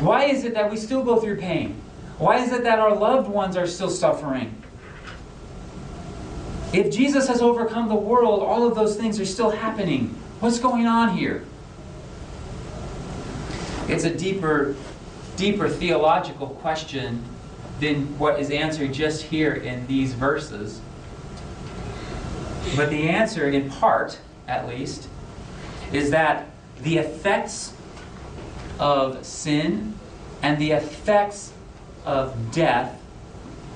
Why 0.00 0.24
is 0.24 0.44
it 0.44 0.54
that 0.54 0.70
we 0.70 0.78
still 0.78 1.04
go 1.04 1.20
through 1.20 1.36
pain? 1.36 1.78
Why 2.16 2.38
is 2.38 2.52
it 2.52 2.62
that 2.62 2.78
our 2.78 2.94
loved 2.94 3.28
ones 3.28 3.54
are 3.54 3.66
still 3.66 3.90
suffering? 3.90 4.56
If 6.72 6.90
Jesus 6.90 7.28
has 7.28 7.42
overcome 7.42 7.90
the 7.90 7.94
world, 7.94 8.42
all 8.42 8.66
of 8.66 8.74
those 8.74 8.96
things 8.96 9.20
are 9.20 9.26
still 9.26 9.50
happening. 9.50 10.16
What's 10.40 10.58
going 10.58 10.86
on 10.86 11.14
here? 11.14 11.44
It's 13.86 14.04
a 14.04 14.14
deeper, 14.14 14.74
deeper 15.36 15.68
theological 15.68 16.46
question 16.46 17.22
than 17.78 18.18
what 18.18 18.40
is 18.40 18.50
answered 18.50 18.94
just 18.94 19.24
here 19.24 19.52
in 19.52 19.86
these 19.86 20.14
verses. 20.14 20.80
But 22.74 22.88
the 22.88 23.06
answer, 23.06 23.50
in 23.50 23.68
part 23.68 24.18
at 24.46 24.66
least, 24.66 25.08
is 25.92 26.10
that 26.10 26.46
the 26.82 26.98
effects 26.98 27.72
of 28.78 29.24
sin 29.24 29.94
and 30.42 30.58
the 30.58 30.72
effects 30.72 31.52
of 32.04 32.52
death 32.52 33.00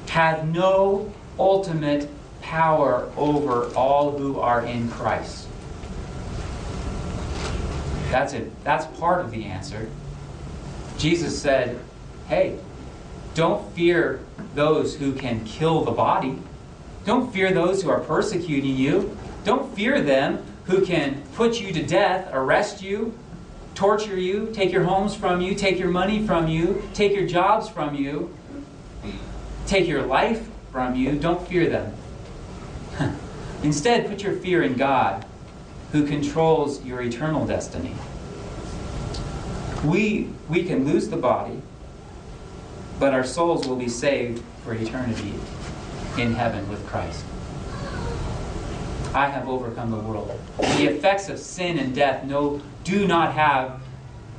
have 0.08 0.46
no 0.48 1.12
ultimate 1.38 2.08
power 2.42 3.10
over 3.16 3.74
all 3.74 4.16
who 4.16 4.38
are 4.38 4.64
in 4.64 4.88
Christ. 4.90 5.48
That's 8.10 8.34
it. 8.34 8.52
That's 8.62 8.84
part 8.98 9.24
of 9.24 9.30
the 9.30 9.44
answer. 9.44 9.88
Jesus 10.98 11.40
said, 11.40 11.78
"Hey, 12.28 12.58
don't 13.34 13.72
fear 13.72 14.20
those 14.54 14.96
who 14.96 15.12
can 15.12 15.44
kill 15.44 15.82
the 15.84 15.92
body." 15.92 16.38
Don't 17.04 17.32
fear 17.32 17.52
those 17.52 17.82
who 17.82 17.90
are 17.90 18.00
persecuting 18.00 18.76
you. 18.76 19.16
Don't 19.44 19.74
fear 19.74 20.00
them 20.00 20.44
who 20.64 20.84
can 20.84 21.22
put 21.34 21.60
you 21.60 21.72
to 21.72 21.82
death, 21.82 22.28
arrest 22.32 22.82
you, 22.82 23.18
torture 23.74 24.18
you, 24.18 24.50
take 24.52 24.72
your 24.72 24.84
homes 24.84 25.14
from 25.14 25.40
you, 25.40 25.54
take 25.54 25.78
your 25.78 25.90
money 25.90 26.26
from 26.26 26.46
you, 26.48 26.82
take 26.94 27.12
your 27.12 27.26
jobs 27.26 27.68
from 27.68 27.94
you, 27.94 28.34
take 29.66 29.88
your 29.88 30.02
life 30.02 30.48
from 30.70 30.94
you. 30.94 31.18
Don't 31.18 31.46
fear 31.46 31.68
them. 31.68 31.94
Instead, 33.62 34.08
put 34.08 34.22
your 34.22 34.34
fear 34.34 34.62
in 34.62 34.74
God, 34.74 35.24
who 35.92 36.06
controls 36.06 36.84
your 36.84 37.02
eternal 37.02 37.46
destiny. 37.46 37.94
We, 39.84 40.30
we 40.48 40.64
can 40.64 40.84
lose 40.84 41.08
the 41.08 41.16
body, 41.16 41.60
but 42.98 43.12
our 43.12 43.24
souls 43.24 43.66
will 43.66 43.76
be 43.76 43.88
saved 43.88 44.42
for 44.64 44.74
eternity 44.74 45.34
in 46.18 46.34
heaven 46.34 46.68
with 46.68 46.86
Christ. 46.86 47.24
I 49.14 49.28
have 49.28 49.48
overcome 49.48 49.90
the 49.90 49.98
world. 49.98 50.38
The 50.58 50.86
effects 50.86 51.28
of 51.28 51.38
sin 51.38 51.78
and 51.78 51.94
death 51.94 52.24
no, 52.24 52.62
do 52.84 53.06
not 53.06 53.34
have 53.34 53.80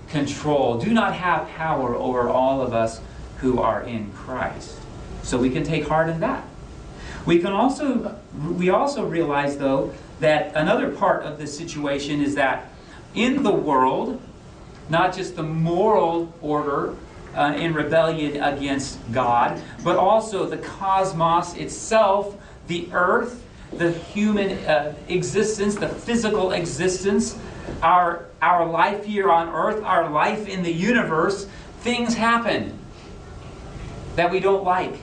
control, 0.10 0.80
do 0.80 0.92
not 0.92 1.16
have 1.16 1.48
power 1.50 1.96
over 1.96 2.30
all 2.30 2.62
of 2.62 2.74
us 2.74 3.00
who 3.38 3.60
are 3.60 3.84
in 3.84 4.12
Christ. 4.14 4.78
So 5.22 5.38
we 5.38 5.50
can 5.50 5.64
take 5.64 5.88
heart 5.88 6.10
in 6.10 6.20
that. 6.22 6.44
We 7.26 7.40
can 7.40 7.54
also 7.54 8.20
we 8.34 8.70
also 8.70 9.06
realize 9.06 9.58
though 9.58 9.94
that 10.20 10.56
another 10.56 10.90
part 10.90 11.24
of 11.24 11.38
this 11.38 11.56
situation 11.58 12.22
is 12.22 12.36
that 12.36 12.70
in 13.14 13.44
the 13.44 13.52
world 13.52 14.22
not 14.90 15.16
just 15.16 15.36
the 15.36 15.44
moral 15.44 16.34
order 16.42 16.96
uh, 17.36 17.54
in 17.58 17.74
rebellion 17.74 18.42
against 18.44 19.00
God, 19.12 19.62
but 19.84 19.98
also 19.98 20.46
the 20.46 20.58
cosmos 20.58 21.56
itself, 21.56 22.36
the 22.68 22.90
earth, 22.92 23.44
the 23.78 23.92
human 23.92 24.52
uh, 24.66 24.94
existence, 25.08 25.76
the 25.76 25.90
physical 25.90 26.52
existence, 26.52 27.38
our, 27.82 28.26
our 28.42 28.66
life 28.66 29.06
here 29.06 29.32
on 29.32 29.50
earth, 29.50 29.84
our 29.84 30.10
life 30.10 30.48
in 30.48 30.64
the 30.64 30.72
universe. 30.72 31.48
Things 31.80 32.16
happen 32.16 32.78
that 34.16 34.32
we 34.32 34.40
don't 34.40 34.64
like. 34.64 34.96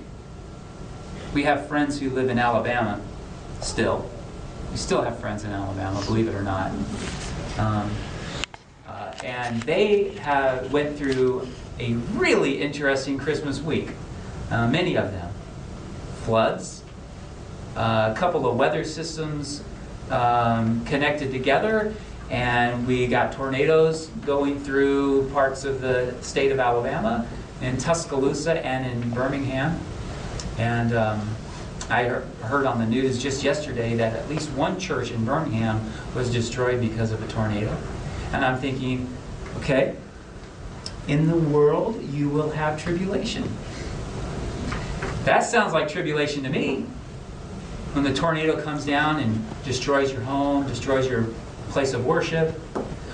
We 1.34 1.42
have 1.44 1.68
friends 1.68 1.98
who 2.00 2.10
live 2.10 2.28
in 2.28 2.38
Alabama 2.38 3.00
still. 3.60 4.10
We 4.70 4.76
still 4.76 5.02
have 5.02 5.18
friends 5.18 5.44
in 5.44 5.50
Alabama, 5.50 6.00
believe 6.04 6.28
it 6.28 6.34
or 6.34 6.42
not. 6.42 6.70
Um, 7.58 7.90
uh, 8.86 9.12
and 9.24 9.62
they 9.62 10.14
have, 10.14 10.72
went 10.72 10.96
through 10.96 11.48
a 11.78 11.94
really 12.14 12.60
interesting 12.60 13.18
Christmas 13.18 13.60
week. 13.60 13.90
Uh, 14.50 14.66
many 14.68 14.96
of 14.96 15.12
them. 15.12 15.32
Floods, 16.24 16.79
a 17.76 18.14
couple 18.16 18.48
of 18.48 18.56
weather 18.56 18.84
systems 18.84 19.62
um, 20.10 20.84
connected 20.86 21.30
together, 21.30 21.94
and 22.30 22.86
we 22.86 23.06
got 23.06 23.32
tornadoes 23.32 24.06
going 24.24 24.58
through 24.60 25.28
parts 25.30 25.64
of 25.64 25.80
the 25.80 26.14
state 26.22 26.52
of 26.52 26.60
Alabama, 26.60 27.26
in 27.60 27.76
Tuscaloosa 27.76 28.64
and 28.64 28.86
in 28.86 29.10
Birmingham. 29.10 29.78
And 30.58 30.94
um, 30.94 31.36
I 31.88 32.04
heard 32.04 32.66
on 32.66 32.78
the 32.78 32.86
news 32.86 33.22
just 33.22 33.42
yesterday 33.42 33.96
that 33.96 34.14
at 34.14 34.28
least 34.28 34.50
one 34.52 34.78
church 34.78 35.10
in 35.10 35.24
Birmingham 35.24 35.80
was 36.14 36.32
destroyed 36.32 36.80
because 36.80 37.12
of 37.12 37.22
a 37.22 37.28
tornado. 37.28 37.76
And 38.32 38.44
I'm 38.44 38.58
thinking, 38.58 39.08
okay, 39.58 39.96
in 41.08 41.26
the 41.26 41.36
world 41.36 42.02
you 42.10 42.28
will 42.28 42.50
have 42.50 42.82
tribulation. 42.82 43.48
That 45.24 45.40
sounds 45.40 45.72
like 45.72 45.88
tribulation 45.88 46.42
to 46.44 46.48
me. 46.48 46.86
When 47.92 48.04
the 48.04 48.14
tornado 48.14 48.60
comes 48.62 48.86
down 48.86 49.18
and 49.18 49.44
destroys 49.64 50.12
your 50.12 50.20
home, 50.22 50.66
destroys 50.66 51.08
your 51.08 51.24
place 51.70 51.92
of 51.92 52.06
worship, 52.06 52.50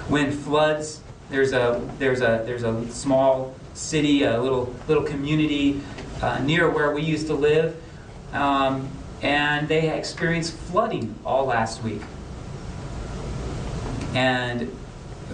when 0.08 0.30
floods, 0.30 1.00
there's 1.30 1.52
a 1.52 1.82
there's 1.98 2.20
a 2.20 2.42
there's 2.46 2.62
a 2.62 2.86
small 2.92 3.54
city, 3.74 4.24
a 4.24 4.40
little 4.40 4.74
little 4.86 5.02
community 5.02 5.80
uh, 6.20 6.38
near 6.40 6.68
where 6.70 6.92
we 6.92 7.02
used 7.02 7.26
to 7.28 7.34
live, 7.34 7.74
um, 8.32 8.88
and 9.22 9.66
they 9.66 9.96
experienced 9.96 10.54
flooding 10.54 11.14
all 11.24 11.46
last 11.46 11.82
week. 11.82 12.02
And 14.14 14.70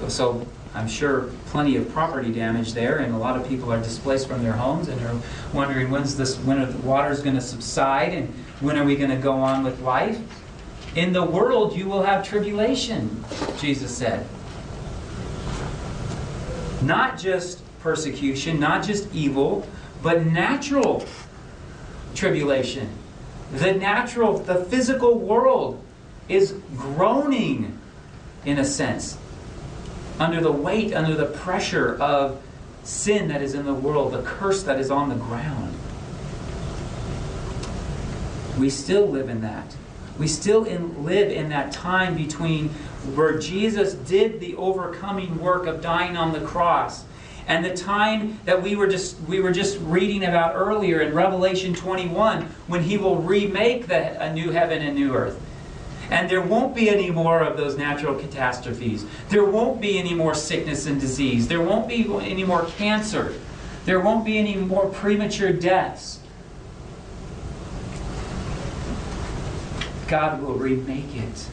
so 0.09 0.47
I'm 0.75 0.89
sure 0.89 1.31
plenty 1.47 1.77
of 1.77 1.91
property 1.93 2.33
damage 2.33 2.73
there, 2.73 2.99
and 2.99 3.15
a 3.15 3.19
lot 3.19 3.37
of 3.37 3.47
people 3.47 3.71
are 3.73 3.81
displaced 3.81 4.27
from 4.27 4.43
their 4.43 4.55
homes 4.55 4.89
and 4.89 5.01
are 5.03 5.17
wondering 5.53 5.91
when's 5.91 6.17
this 6.17 6.39
when 6.39 6.59
are 6.59 6.67
the 6.67 6.79
waters 6.79 7.21
going 7.21 7.35
to 7.35 7.43
subside 7.43 8.15
and 8.15 8.29
when 8.61 8.79
are 8.79 8.85
we 8.85 8.97
going 8.97 9.11
to 9.11 9.17
go 9.17 9.35
on 9.35 9.65
with 9.65 9.81
life. 9.81 10.19
In 10.95 11.13
the 11.13 11.25
world 11.25 11.77
you 11.77 11.89
will 11.89 12.03
have 12.03 12.27
tribulation, 12.27 13.23
Jesus 13.59 13.95
said. 13.95 14.27
Not 16.83 17.19
just 17.19 17.63
persecution, 17.81 18.59
not 18.59 18.83
just 18.85 19.13
evil, 19.15 19.67
but 20.03 20.25
natural 20.25 21.07
tribulation. 22.15 22.89
The 23.53 23.75
natural, 23.75 24.39
the 24.39 24.65
physical 24.65 25.19
world 25.19 25.83
is 26.29 26.55
groaning 26.77 27.79
in 28.47 28.59
a 28.59 28.65
sense 28.65 29.19
under 30.23 30.41
the 30.41 30.53
weight, 30.53 30.95
under 30.95 31.17
the 31.17 31.27
pressure 31.27 32.01
of 32.01 32.41
sin 32.85 33.27
that 33.29 33.43
is 33.43 33.55
in 33.55 33.67
the 33.67 33.75
world, 33.75 34.13
the 34.13 34.23
curse 34.23 34.63
that 34.63 34.79
is 34.79 34.89
on 34.89 35.09
the 35.09 35.17
ground. 35.17 35.75
We 38.57 38.71
still 38.71 39.07
live 39.07 39.29
in 39.29 39.41
that. 39.41 39.75
We 40.19 40.29
still 40.29 40.65
in, 40.65 41.05
live 41.05 41.31
in 41.31 41.49
that 41.49 41.73
time 41.73 42.17
between 42.17 42.69
where 43.17 43.39
Jesus 43.39 43.95
did 43.95 44.39
the 44.39 44.55
overcoming 44.55 45.41
work 45.41 45.67
of 45.67 45.81
dying 45.81 46.17
on 46.17 46.33
the 46.33 46.41
cross 46.41 47.05
and 47.49 47.65
the 47.65 47.75
time 47.75 48.39
that 48.45 48.63
we 48.63 48.77
were 48.77 48.87
just 48.87 49.19
we 49.23 49.41
were 49.41 49.51
just 49.51 49.81
reading 49.81 50.23
about 50.23 50.55
earlier 50.55 51.01
in 51.01 51.13
Revelation 51.13 51.75
21 51.75 52.43
when 52.69 52.85
he 52.85 52.97
will 52.97 53.17
remake 53.17 53.89
the, 53.89 54.23
a 54.23 54.33
new 54.33 54.53
heaven 54.53 54.83
and 54.83 54.95
new 54.95 55.13
earth. 55.13 55.41
And 56.11 56.29
there 56.29 56.41
won't 56.41 56.75
be 56.75 56.91
any 56.91 57.11
more 57.11 57.41
of 57.41 57.57
those 57.57 57.77
natural 57.77 58.15
catastrophes. 58.15 59.07
There 59.29 59.45
won't 59.45 59.81
be 59.81 59.99
any 59.99 60.15
more 60.15 60.35
sickness 60.35 60.87
and 60.87 61.01
disease. 61.01 61.49
There 61.49 61.63
won't 61.63 61.89
be 61.89 62.07
any 62.21 62.45
more 62.45 62.67
cancer. 62.77 63.35
There 63.85 64.01
won't 64.01 64.25
be 64.25 64.39
any 64.39 64.57
more 64.57 64.87
premature 64.87 65.53
deaths. 65.53 66.21
God 70.09 70.43
will 70.43 70.55
remake 70.55 71.17
it. 71.17 71.49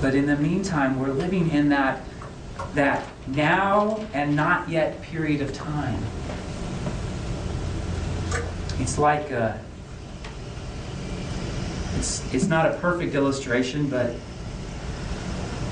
But 0.00 0.14
in 0.14 0.26
the 0.26 0.36
meantime, 0.36 0.98
we're 0.98 1.12
living 1.12 1.50
in 1.50 1.68
that 1.68 2.02
that 2.74 3.06
now 3.26 4.04
and 4.12 4.34
not 4.34 4.68
yet 4.68 5.00
period 5.02 5.40
of 5.40 5.52
time. 5.52 6.02
It's 8.80 8.98
like 8.98 9.30
a, 9.30 9.60
it's, 11.96 12.34
it's 12.34 12.46
not 12.46 12.66
a 12.66 12.74
perfect 12.78 13.14
illustration, 13.14 13.88
but 13.88 14.14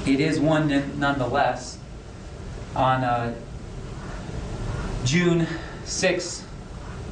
it 0.06 0.20
is 0.20 0.38
one 0.38 0.98
nonetheless. 0.98 1.78
On 2.74 3.02
uh, 3.02 3.34
June 5.04 5.46
6, 5.84 6.40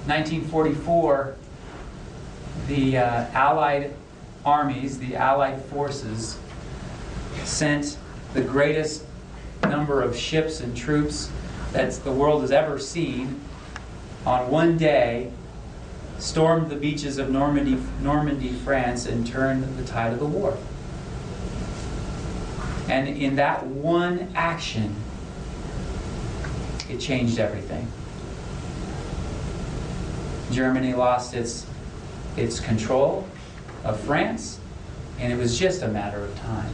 1944, 0.07 1.37
the 2.69 2.99
uh, 2.99 3.27
Allied 3.33 3.95
armies, 4.45 4.99
the 4.99 5.17
Allied 5.17 5.63
forces, 5.65 6.39
sent 7.45 7.99
the 8.35 8.43
greatest 8.43 9.05
number 9.63 10.03
of 10.03 10.17
ships 10.17 10.61
and 10.61 10.77
troops 10.77 11.31
that 11.73 11.93
the 12.05 12.13
world 12.13 12.43
has 12.43 12.53
ever 12.53 12.79
seen 12.79 13.41
on 14.27 14.51
one 14.51 14.77
day 14.77 15.31
stormed 16.19 16.71
the 16.71 16.77
beaches 16.77 17.19
of 17.19 17.31
Normandy, 17.31 17.79
Normandy, 18.01 18.53
France, 18.53 19.07
and 19.07 19.27
turned 19.27 19.77
the 19.77 19.85
tide 19.85 20.13
of 20.13 20.19
the 20.19 20.27
war. 20.27 20.57
And 22.89 23.09
in 23.09 23.37
that 23.37 23.67
one 23.67 24.33
action, 24.35 24.95
it 26.89 26.99
changed 26.99 27.39
everything. 27.39 27.91
Germany 30.51 30.95
lost 30.95 31.35
its, 31.35 31.67
its 32.37 32.61
control 32.61 33.27
of 33.83 33.99
France, 34.01 34.59
and 35.19 35.33
it 35.33 35.37
was 35.37 35.59
just 35.59 35.83
a 35.83 35.89
matter 35.89 36.23
of 36.23 36.37
time. 36.39 36.73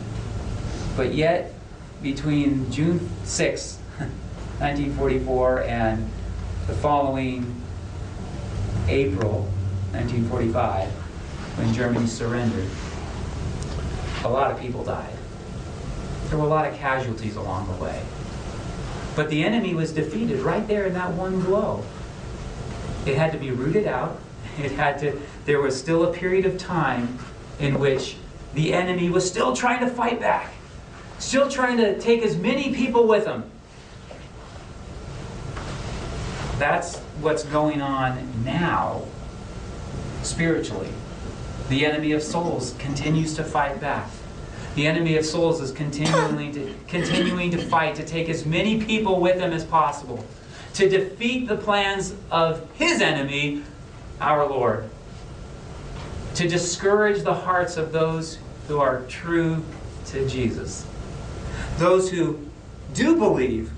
But 0.97 1.15
yet, 1.15 1.55
between 2.03 2.71
June 2.71 3.09
6, 3.25 3.79
1944, 4.59 5.63
and 5.65 6.11
the 6.67 6.75
following 6.75 7.60
April 8.91 9.51
1945, 9.93 10.89
when 11.57 11.73
Germany 11.73 12.07
surrendered, 12.07 12.69
a 14.25 14.29
lot 14.29 14.51
of 14.51 14.61
people 14.61 14.85
died. 14.85 15.15
There 16.29 16.39
were 16.39 16.45
a 16.45 16.49
lot 16.49 16.69
of 16.69 16.75
casualties 16.77 17.37
along 17.37 17.67
the 17.69 17.83
way. 17.83 18.03
But 19.17 19.31
the 19.31 19.43
enemy 19.43 19.75
was 19.75 19.93
defeated 19.93 20.41
right 20.41 20.67
there 20.69 20.87
in 20.87 20.95
that 20.95 21.13
one 21.15 21.41
blow. 21.41 21.85
It 23.07 23.17
had 23.17 23.33
to 23.33 23.39
be 23.39 23.51
rooted 23.51 23.87
out. 23.87 24.21
It 24.59 24.73
had 24.73 24.99
to, 24.99 25.19
there 25.47 25.61
was 25.61 25.79
still 25.79 26.05
a 26.05 26.13
period 26.13 26.45
of 26.45 26.59
time 26.59 27.19
in 27.61 27.79
which 27.79 28.17
the 28.53 28.75
enemy 28.75 29.09
was 29.09 29.27
still 29.27 29.57
trying 29.57 29.81
to 29.81 29.89
fight 29.89 30.21
back 30.21 30.53
still 31.21 31.49
trying 31.49 31.77
to 31.77 31.99
take 32.01 32.23
as 32.23 32.37
many 32.37 32.75
people 32.75 33.07
with 33.07 33.27
him. 33.27 33.45
That's 36.59 37.01
what's 37.21 37.45
going 37.45 37.81
on 37.81 38.45
now, 38.45 39.03
spiritually. 40.23 40.91
The 41.69 41.87
enemy 41.87 42.13
of 42.13 42.23
souls 42.23 42.75
continues 42.79 43.35
to 43.35 43.45
fight 43.45 43.81
back. 43.81 44.09
The 44.75 44.87
enemy 44.87 45.17
of 45.17 45.25
souls 45.25 45.61
is 45.61 45.73
continuing 45.73 46.53
to, 46.53 46.75
continuing 46.87 47.51
to 47.53 47.59
fight 47.59 47.95
to 47.97 48.05
take 48.05 48.29
as 48.29 48.47
many 48.47 48.83
people 48.83 49.21
with 49.21 49.39
him 49.39 49.53
as 49.53 49.65
possible, 49.65 50.25
to 50.75 50.89
defeat 50.89 51.49
the 51.49 51.57
plans 51.57 52.15
of 52.31 52.69
his 52.75 53.01
enemy, 53.01 53.63
our 54.21 54.47
Lord, 54.47 54.89
to 56.35 56.49
discourage 56.49 57.23
the 57.23 57.35
hearts 57.35 57.77
of 57.77 57.93
those 57.93 58.39
who 58.69 58.79
are 58.79 59.03
true 59.09 59.65
to 60.07 60.29
Jesus 60.29 60.87
those 61.81 62.11
who 62.11 62.39
do 62.93 63.17
believe, 63.17 63.73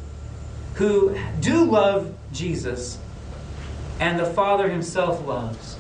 who 0.74 1.16
do 1.40 1.64
love 1.64 2.14
Jesus, 2.32 2.98
and 4.02 4.18
the 4.18 4.26
Father 4.26 4.68
Himself 4.68 5.24
loves. 5.24 5.76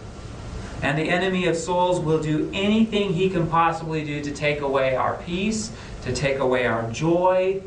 And 0.80 0.96
the 0.96 1.10
enemy 1.10 1.46
of 1.48 1.56
souls 1.56 1.98
will 1.98 2.22
do 2.22 2.48
anything 2.54 3.12
he 3.12 3.28
can 3.28 3.48
possibly 3.48 4.04
do 4.04 4.22
to 4.22 4.30
take 4.30 4.60
away 4.60 4.94
our 4.94 5.16
peace, 5.24 5.72
to 6.02 6.12
take 6.12 6.38
away 6.38 6.66
our 6.66 6.88
joy, 6.92 7.60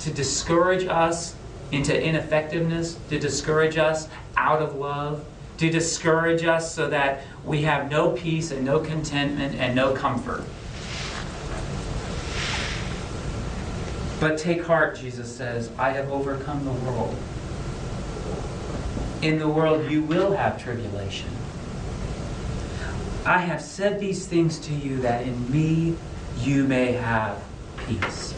to 0.00 0.12
discourage 0.12 0.88
us 0.88 1.36
into 1.70 1.96
ineffectiveness, 2.00 2.98
to 3.10 3.18
discourage 3.20 3.78
us 3.78 4.08
out 4.36 4.60
of 4.60 4.74
love, 4.74 5.24
to 5.58 5.70
discourage 5.70 6.42
us 6.42 6.74
so 6.74 6.88
that 6.88 7.22
we 7.44 7.62
have 7.62 7.88
no 7.88 8.10
peace 8.10 8.50
and 8.50 8.64
no 8.64 8.80
contentment 8.80 9.54
and 9.54 9.72
no 9.76 9.94
comfort. 9.94 10.42
But 14.18 14.36
take 14.36 14.64
heart, 14.64 14.98
Jesus 14.98 15.32
says, 15.34 15.70
I 15.78 15.90
have 15.90 16.10
overcome 16.10 16.64
the 16.64 16.72
world. 16.72 17.16
In 19.22 19.38
the 19.38 19.48
world 19.48 19.88
you 19.88 20.02
will 20.02 20.32
have 20.32 20.60
tribulation. 20.60 21.28
I 23.24 23.38
have 23.38 23.62
said 23.62 24.00
these 24.00 24.26
things 24.26 24.58
to 24.60 24.74
you 24.74 24.96
that 25.02 25.22
in 25.22 25.50
me 25.50 25.96
you 26.40 26.64
may 26.64 26.92
have 26.92 27.40
peace. 27.86 28.34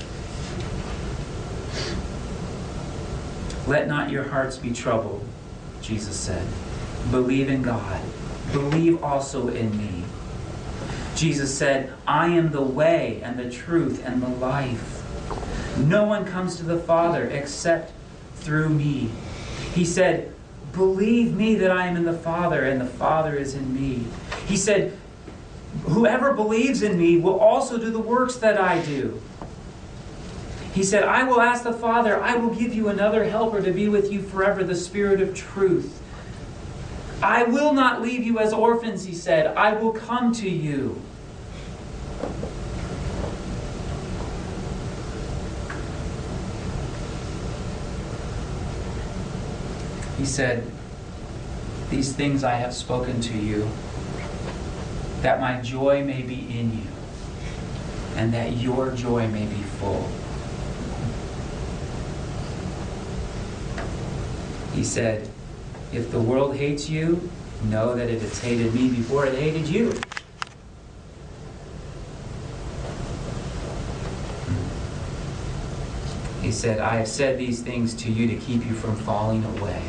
Let 3.67 3.89
not 3.89 4.11
your 4.11 4.25
hearts 4.25 4.59
be 4.59 4.73
troubled, 4.73 5.27
Jesus 5.81 6.17
said. 6.21 6.47
Believe 7.11 7.49
in 7.49 7.63
God. 7.63 8.03
Believe 8.53 9.03
also 9.03 9.49
in 9.49 9.75
me. 9.79 10.05
Jesus 11.17 11.57
said, 11.57 11.95
I 12.07 12.29
am 12.29 12.51
the 12.51 12.61
way 12.63 13.23
and 13.23 13.39
the 13.39 13.51
truth 13.51 14.05
and 14.05 14.23
the 14.23 14.29
life. 14.29 15.01
No 15.79 16.05
one 16.05 16.27
comes 16.27 16.57
to 16.57 16.63
the 16.63 16.79
Father 16.79 17.25
except 17.25 17.93
through 18.37 18.69
me. 18.69 19.11
He 19.75 19.87
said, 19.87 20.34
Believe 20.77 21.35
me 21.35 21.55
that 21.57 21.71
I 21.71 21.87
am 21.87 21.97
in 21.97 22.05
the 22.05 22.13
Father 22.13 22.65
and 22.65 22.81
the 22.81 22.87
Father 22.87 23.35
is 23.35 23.55
in 23.55 23.75
me. 23.75 24.07
He 24.47 24.57
said, 24.57 24.97
Whoever 25.85 26.33
believes 26.33 26.83
in 26.83 26.99
me 26.99 27.19
will 27.19 27.39
also 27.39 27.79
do 27.79 27.91
the 27.91 27.99
works 27.99 28.37
that 28.37 28.61
I 28.61 28.81
do. 28.83 29.21
He 30.73 30.83
said, 30.83 31.05
I 31.05 31.23
will 31.23 31.41
ask 31.41 31.63
the 31.63 31.73
Father, 31.73 32.21
I 32.21 32.37
will 32.37 32.53
give 32.53 32.75
you 32.75 32.89
another 32.89 33.25
helper 33.25 33.63
to 33.63 33.71
be 33.71 33.89
with 33.89 34.11
you 34.11 34.23
forever, 34.23 34.65
the 34.65 34.75
Spirit 34.75 35.21
of 35.21 35.35
truth. 35.35 36.01
I 37.23 37.45
will 37.45 37.73
not 37.73 38.03
leave 38.03 38.25
you 38.25 38.39
as 38.39 38.53
orphans, 38.53 39.05
he 39.05 39.15
said. 39.15 39.47
I 39.57 39.75
will 39.75 39.93
come 39.93 40.33
to 40.35 40.51
you. 40.51 41.01
He 50.25 50.31
said, 50.31 50.65
These 51.91 52.15
things 52.15 52.45
I 52.45 52.55
have 52.55 52.73
spoken 52.73 53.21
to 53.21 53.37
you, 53.37 53.69
that 55.21 55.39
my 55.39 55.61
joy 55.61 56.03
may 56.03 56.23
be 56.23 56.59
in 56.59 56.79
you, 56.79 56.89
and 58.17 58.33
that 58.33 58.57
your 58.57 58.93
joy 58.93 59.29
may 59.29 59.45
be 59.45 59.63
full. 59.79 60.09
He 64.73 64.83
said, 64.83 65.29
If 65.93 66.11
the 66.11 66.21
world 66.21 66.57
hates 66.57 66.89
you, 66.89 67.31
know 67.65 67.95
that 67.95 68.09
it 68.09 68.23
has 68.23 68.41
hated 68.41 68.73
me 68.73 68.89
before 68.89 69.27
it 69.27 69.39
hated 69.39 69.69
you. 69.69 69.93
He 76.41 76.51
said, 76.51 76.81
I 76.81 76.97
have 76.97 77.09
said 77.09 77.39
these 77.39 77.61
things 77.61 77.93
to 77.97 78.11
you 78.11 78.27
to 78.27 78.37
keep 78.37 78.65
you 78.65 78.73
from 78.73 78.97
falling 78.97 79.45
away. 79.45 79.83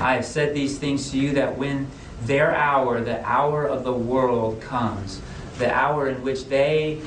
I 0.00 0.14
have 0.14 0.24
said 0.24 0.54
these 0.54 0.78
things 0.78 1.10
to 1.10 1.18
you 1.18 1.32
that 1.32 1.56
when 1.56 1.88
their 2.22 2.54
hour, 2.54 3.00
the 3.00 3.24
hour 3.24 3.66
of 3.66 3.84
the 3.84 3.92
world 3.92 4.60
comes, 4.60 5.20
the 5.58 5.72
hour 5.72 6.08
in 6.08 6.22
which 6.22 6.46
they 6.46 7.00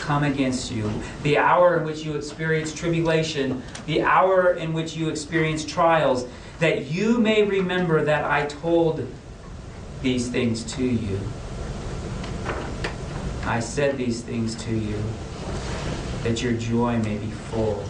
come 0.00 0.24
against 0.24 0.70
you, 0.70 0.90
the 1.22 1.38
hour 1.38 1.78
in 1.78 1.84
which 1.84 2.04
you 2.04 2.16
experience 2.16 2.74
tribulation, 2.74 3.62
the 3.86 4.02
hour 4.02 4.52
in 4.52 4.72
which 4.74 4.94
you 4.96 5.08
experience 5.08 5.64
trials, 5.64 6.26
that 6.58 6.90
you 6.90 7.18
may 7.18 7.42
remember 7.44 8.04
that 8.04 8.24
I 8.24 8.46
told 8.46 9.06
these 10.02 10.28
things 10.28 10.62
to 10.74 10.84
you. 10.84 11.18
I 13.46 13.60
said 13.60 13.96
these 13.96 14.20
things 14.20 14.54
to 14.64 14.74
you 14.74 15.02
that 16.22 16.42
your 16.42 16.52
joy 16.52 16.98
may 16.98 17.16
be 17.16 17.30
full. 17.30 17.84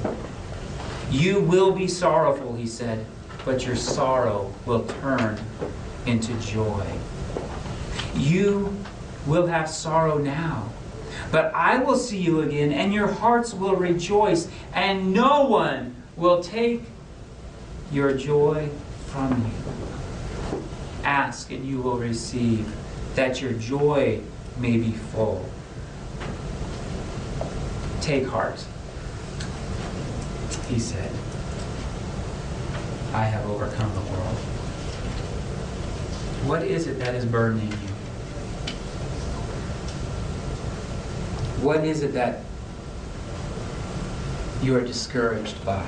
You 1.11 1.41
will 1.41 1.73
be 1.73 1.87
sorrowful, 1.87 2.55
he 2.55 2.67
said, 2.67 3.07
but 3.45 3.67
your 3.67 3.77
sorrow 3.77 4.53
will 4.67 4.85
turn 4.85 5.39
into 6.07 6.33
joy. 6.41 6.87
You 8.15 8.77
will 9.27 9.47
have 9.47 9.69
sorrow 9.69 10.19
now, 10.19 10.71
but 11.31 11.53
I 11.55 11.79
will 11.79 11.97
see 11.97 12.19
you 12.19 12.41
again, 12.41 12.73
and 12.73 12.93
your 12.93 13.09
hearts 13.09 13.53
will 13.53 13.77
rejoice, 13.77 14.49
and 14.73 15.13
no 15.13 15.45
one 15.45 15.95
will 16.17 16.43
take 16.43 16.83
your 17.93 18.17
joy 18.17 18.69
from 19.07 19.31
you. 19.33 20.63
Ask, 21.05 21.51
and 21.51 21.67
you 21.67 21.81
will 21.81 21.99
receive, 21.99 22.73
that 23.15 23.41
your 23.41 23.53
joy 23.53 24.21
may 24.59 24.77
be 24.77 24.93
full. 24.93 25.49
Take 28.01 28.27
heart, 28.27 28.65
he 30.69 30.79
said. 30.79 31.11
I 33.15 33.23
have 33.27 33.49
overcome 33.49 33.95
the 33.95 34.01
world. 34.01 34.37
What 36.49 36.65
is 36.65 36.89
it 36.89 36.99
that 36.99 37.15
is 37.15 37.25
burdening 37.25 37.71
you? 37.71 37.77
What 41.63 41.85
is 41.85 42.03
it 42.03 42.13
that 42.15 42.41
you 44.61 44.75
are 44.75 44.81
discouraged 44.81 45.65
by? 45.65 45.85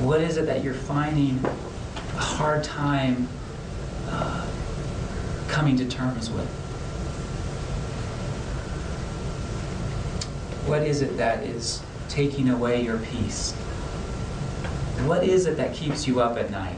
What 0.00 0.22
is 0.22 0.38
it 0.38 0.46
that 0.46 0.64
you're 0.64 0.72
finding 0.72 1.44
a 1.44 2.18
hard 2.18 2.64
time 2.64 3.28
uh, 4.08 4.46
coming 5.48 5.76
to 5.76 5.84
terms 5.84 6.30
with? 6.30 6.48
What 10.66 10.80
is 10.80 11.02
it 11.02 11.18
that 11.18 11.42
is 11.42 11.82
taking 12.08 12.48
away 12.48 12.82
your 12.82 12.96
peace? 12.96 13.54
What 15.06 15.24
is 15.24 15.46
it 15.46 15.56
that 15.56 15.74
keeps 15.74 16.06
you 16.06 16.20
up 16.20 16.38
at 16.38 16.50
night? 16.50 16.76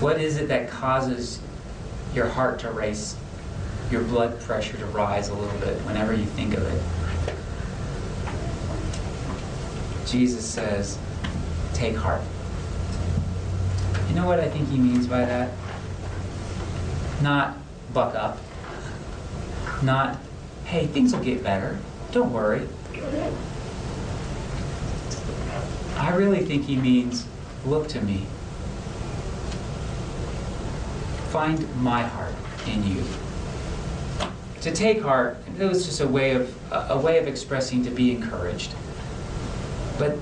What 0.00 0.20
is 0.20 0.36
it 0.36 0.48
that 0.48 0.68
causes 0.68 1.40
your 2.14 2.26
heart 2.28 2.58
to 2.60 2.70
race, 2.70 3.16
your 3.90 4.02
blood 4.02 4.38
pressure 4.40 4.76
to 4.76 4.86
rise 4.86 5.30
a 5.30 5.34
little 5.34 5.58
bit 5.58 5.76
whenever 5.86 6.12
you 6.12 6.26
think 6.26 6.54
of 6.54 6.62
it? 6.62 6.82
Jesus 10.06 10.44
says, 10.44 10.98
take 11.72 11.96
heart. 11.96 12.20
You 14.08 14.14
know 14.14 14.26
what 14.26 14.38
I 14.38 14.48
think 14.48 14.68
he 14.68 14.76
means 14.78 15.06
by 15.06 15.24
that? 15.24 15.50
Not 17.22 17.56
buck 17.94 18.14
up. 18.14 18.38
Not, 19.82 20.18
hey, 20.66 20.86
things 20.86 21.14
will 21.14 21.24
get 21.24 21.42
better. 21.42 21.78
Don't 22.12 22.32
worry. 22.32 22.68
I 26.14 26.16
really 26.16 26.44
think 26.44 26.66
he 26.66 26.76
means, 26.76 27.26
look 27.66 27.88
to 27.88 28.00
me. 28.00 28.24
Find 31.30 31.82
my 31.82 32.02
heart 32.04 32.36
in 32.68 32.86
you. 32.86 33.02
To 34.60 34.72
take 34.72 35.02
heart, 35.02 35.42
it 35.58 35.64
was 35.64 35.84
just 35.84 36.00
a 36.00 36.06
way 36.06 36.36
of 36.36 36.56
a 36.70 36.96
way 36.96 37.18
of 37.18 37.26
expressing 37.26 37.84
to 37.86 37.90
be 37.90 38.12
encouraged. 38.12 38.76
But 39.98 40.16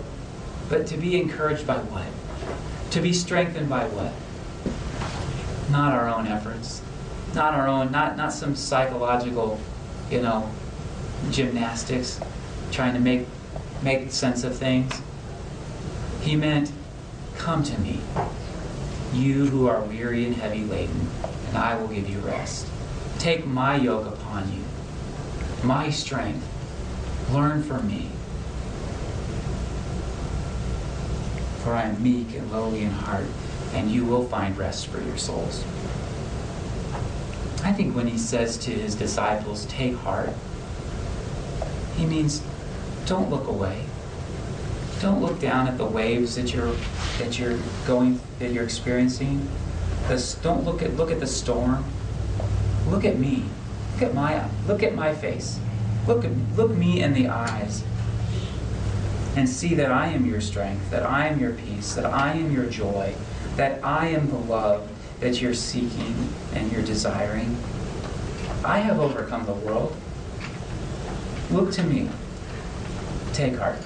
but 0.70 0.86
to 0.86 0.96
be 0.96 1.20
encouraged 1.20 1.66
by 1.66 1.76
what? 1.76 2.06
To 2.92 3.02
be 3.02 3.12
strengthened 3.12 3.68
by 3.68 3.84
what? 3.84 4.14
Not 5.70 5.92
our 5.92 6.08
own 6.08 6.26
efforts. 6.26 6.80
Not 7.34 7.52
our 7.52 7.68
own, 7.68 7.92
not 7.92 8.16
not 8.16 8.32
some 8.32 8.56
psychological, 8.56 9.60
you 10.10 10.22
know, 10.22 10.50
gymnastics, 11.30 12.18
trying 12.70 12.94
to 12.94 13.00
make 13.00 13.26
make 13.82 14.10
sense 14.10 14.42
of 14.42 14.56
things. 14.56 15.02
He 16.22 16.36
meant, 16.36 16.70
Come 17.36 17.64
to 17.64 17.80
me, 17.80 18.00
you 19.12 19.46
who 19.46 19.66
are 19.66 19.82
weary 19.82 20.24
and 20.24 20.36
heavy 20.36 20.62
laden, 20.62 21.08
and 21.48 21.58
I 21.58 21.74
will 21.74 21.88
give 21.88 22.08
you 22.08 22.20
rest. 22.20 22.68
Take 23.18 23.44
my 23.44 23.74
yoke 23.74 24.06
upon 24.06 24.52
you, 24.52 24.62
my 25.64 25.90
strength. 25.90 26.46
Learn 27.32 27.64
from 27.64 27.88
me. 27.88 28.10
For 31.64 31.72
I 31.72 31.82
am 31.82 32.00
meek 32.00 32.36
and 32.36 32.52
lowly 32.52 32.82
in 32.82 32.90
heart, 32.90 33.26
and 33.74 33.90
you 33.90 34.04
will 34.04 34.28
find 34.28 34.56
rest 34.56 34.86
for 34.86 35.00
your 35.00 35.16
souls. 35.16 35.64
I 37.64 37.72
think 37.72 37.96
when 37.96 38.06
he 38.06 38.18
says 38.18 38.58
to 38.58 38.70
his 38.70 38.94
disciples, 38.94 39.66
Take 39.66 39.96
heart, 39.96 40.30
he 41.96 42.06
means 42.06 42.42
don't 43.06 43.28
look 43.28 43.48
away. 43.48 43.86
Don't 45.02 45.20
look 45.20 45.40
down 45.40 45.66
at 45.66 45.78
the 45.78 45.84
waves 45.84 46.36
that 46.36 46.54
you're 46.54 46.72
that 47.18 47.36
you're 47.36 47.58
going 47.88 48.20
that 48.38 48.52
you're 48.52 48.62
experiencing. 48.62 49.48
Don't 50.42 50.64
look 50.64 50.80
at 50.80 50.94
look 50.94 51.10
at 51.10 51.18
the 51.18 51.26
storm. 51.26 51.84
Look 52.86 53.04
at 53.04 53.18
me. 53.18 53.42
Look 53.94 54.02
at 54.02 54.14
my 54.14 54.48
look 54.68 54.84
at 54.84 54.94
my 54.94 55.12
face. 55.12 55.58
Look, 56.06 56.24
look 56.54 56.70
me 56.70 57.02
in 57.02 57.14
the 57.14 57.26
eyes 57.26 57.82
and 59.34 59.48
see 59.48 59.74
that 59.74 59.90
I 59.90 60.06
am 60.06 60.24
your 60.24 60.40
strength, 60.40 60.90
that 60.90 61.04
I 61.04 61.26
am 61.26 61.40
your 61.40 61.52
peace, 61.52 61.94
that 61.94 62.04
I 62.04 62.34
am 62.34 62.52
your 62.52 62.66
joy, 62.66 63.14
that 63.56 63.84
I 63.84 64.08
am 64.08 64.28
the 64.28 64.36
love 64.36 64.88
that 65.18 65.40
you're 65.40 65.54
seeking 65.54 66.28
and 66.54 66.70
you're 66.70 66.82
desiring. 66.82 67.56
I 68.64 68.78
have 68.78 69.00
overcome 69.00 69.46
the 69.46 69.54
world. 69.54 69.96
Look 71.50 71.72
to 71.72 71.82
me. 71.82 72.08
Take 73.32 73.56
heart. 73.56 73.78